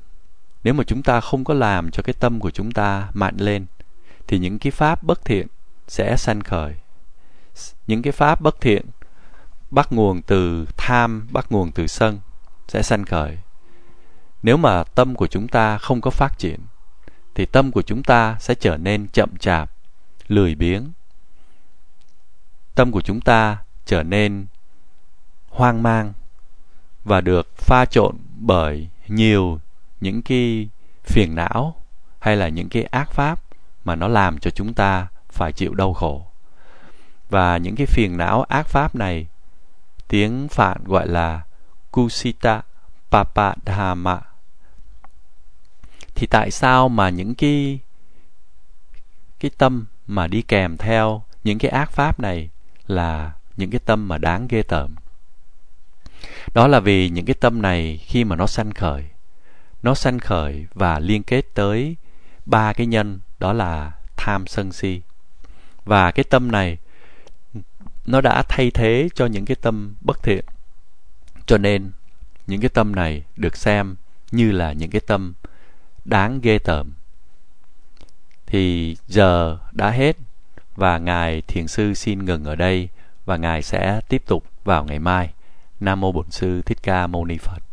nếu 0.65 0.75
mà 0.75 0.85
chúng 0.85 1.03
ta 1.03 1.21
không 1.21 1.45
có 1.45 1.55
làm 1.55 1.91
cho 1.91 2.03
cái 2.03 2.15
tâm 2.21 2.41
của 2.41 2.51
chúng 2.51 2.73
ta 2.73 3.09
mạnh 3.15 3.37
lên 3.39 3.67
thì 4.27 4.39
những 4.39 4.59
cái 4.59 4.71
pháp 4.71 5.03
bất 5.03 5.25
thiện 5.25 5.47
sẽ 5.89 6.17
sanh 6.17 6.41
khởi. 6.41 6.75
Những 7.87 8.03
cái 8.03 8.13
pháp 8.13 8.41
bất 8.41 8.61
thiện 8.61 8.87
bắt 9.71 9.93
nguồn 9.93 10.23
từ 10.23 10.67
tham, 10.77 11.27
bắt 11.31 11.53
nguồn 11.53 11.73
từ 11.73 11.87
sân 11.87 12.21
sẽ 12.69 12.83
sanh 12.83 13.05
khởi. 13.05 13.39
Nếu 14.43 14.57
mà 14.57 14.85
tâm 14.85 15.15
của 15.15 15.27
chúng 15.27 15.49
ta 15.49 15.79
không 15.79 16.01
có 16.01 16.11
phát 16.11 16.39
triển 16.39 16.61
thì 17.35 17.47
tâm 17.47 17.73
của 17.73 17.83
chúng 17.83 18.03
ta 18.03 18.37
sẽ 18.41 18.55
trở 18.55 18.77
nên 18.77 19.09
chậm 19.09 19.37
chạp, 19.37 19.71
lười 20.29 20.55
biếng. 20.55 20.93
Tâm 22.75 22.93
của 22.93 23.01
chúng 23.01 23.21
ta 23.21 23.59
trở 23.87 24.03
nên 24.03 24.47
hoang 25.49 25.83
mang 25.83 26.13
và 27.05 27.21
được 27.21 27.57
pha 27.57 27.85
trộn 27.85 28.17
bởi 28.35 28.89
nhiều 29.09 29.61
những 30.01 30.23
cái 30.23 30.69
phiền 31.05 31.35
não 31.35 31.75
hay 32.21 32.37
là 32.37 32.49
những 32.49 32.69
cái 32.69 32.83
ác 32.83 33.11
pháp 33.11 33.41
mà 33.85 33.95
nó 33.95 34.09
làm 34.09 34.39
cho 34.39 34.51
chúng 34.51 34.75
ta 34.75 35.07
phải 35.31 35.53
chịu 35.53 35.75
đau 35.75 35.95
khổ. 35.95 36.27
Và 37.31 37.57
những 37.57 37.77
cái 37.77 37.87
phiền 37.87 38.17
não, 38.17 38.43
ác 38.43 38.67
pháp 38.67 38.95
này, 38.95 39.27
tiếng 40.09 40.49
Phạn 40.49 40.85
gọi 40.85 41.09
là 41.09 41.43
Kusita 41.91 42.63
Papadhamma 43.11 44.21
thì 46.15 46.27
tại 46.27 46.51
sao 46.51 46.89
mà 46.89 47.09
những 47.09 47.35
cái 47.35 47.79
cái 49.41 49.51
tâm 49.59 49.87
mà 50.07 50.27
đi 50.27 50.43
kèm 50.43 50.77
theo 50.77 51.23
những 51.45 51.59
cái 51.59 51.71
ác 51.71 51.91
pháp 51.91 52.21
này 52.21 52.51
là 52.93 53.33
những 53.57 53.71
cái 53.71 53.81
tâm 53.85 54.09
mà 54.09 54.19
đáng 54.19 54.47
ghê 54.49 54.63
tởm. 54.63 54.95
Đó 56.55 56.67
là 56.67 56.81
vì 56.81 57.09
những 57.09 57.27
cái 57.27 57.35
tâm 57.35 57.63
này 57.63 58.01
khi 58.07 58.25
mà 58.25 58.37
nó 58.37 58.47
sanh 58.47 58.73
khởi, 58.73 59.05
nó 59.83 59.95
sanh 59.95 60.19
khởi 60.19 60.67
và 60.75 60.99
liên 60.99 61.23
kết 61.23 61.45
tới 61.55 61.97
ba 62.47 62.73
cái 62.73 62.87
nhân, 62.87 63.21
đó 63.39 63.53
là 63.53 63.93
tham 64.17 64.47
sân 64.47 64.73
si. 64.73 65.01
Và 65.85 66.11
cái 66.11 66.25
tâm 66.25 66.53
này, 66.53 66.79
nó 68.07 68.21
đã 68.21 68.43
thay 68.49 68.71
thế 68.71 69.09
cho 69.15 69.27
những 69.27 69.45
cái 69.45 69.57
tâm 69.63 69.95
bất 70.01 70.23
thiện. 70.23 70.45
Cho 71.47 71.59
nên, 71.59 71.91
những 72.47 72.61
cái 72.61 72.69
tâm 72.69 72.95
này 72.95 73.23
được 73.37 73.57
xem 73.57 73.97
như 74.31 74.53
là 74.53 74.73
những 74.73 74.91
cái 74.91 75.01
tâm 75.07 75.35
đáng 76.05 76.41
ghê 76.41 76.59
tởm. 76.59 76.93
Thì 78.47 78.97
giờ 79.07 79.59
đã 79.73 79.91
hết 79.91 80.17
và 80.77 80.99
ngài 80.99 81.43
thiền 81.43 81.69
sư 81.69 81.95
xin 81.95 82.25
ngừng 82.25 82.45
ở 82.45 82.57
đây 82.57 82.89
và 83.25 83.37
ngài 83.37 83.63
sẽ 83.63 84.01
tiếp 84.09 84.23
tục 84.27 84.45
vào 84.65 84.85
ngày 84.85 84.99
mai. 84.99 85.31
Nam 85.81 86.01
mô 86.01 86.13
bổn 86.13 86.31
sư 86.31 86.63
thích 86.63 86.79
ca 86.83 87.07
mâu 87.07 87.25
ni 87.25 87.39
phật. 87.39 87.72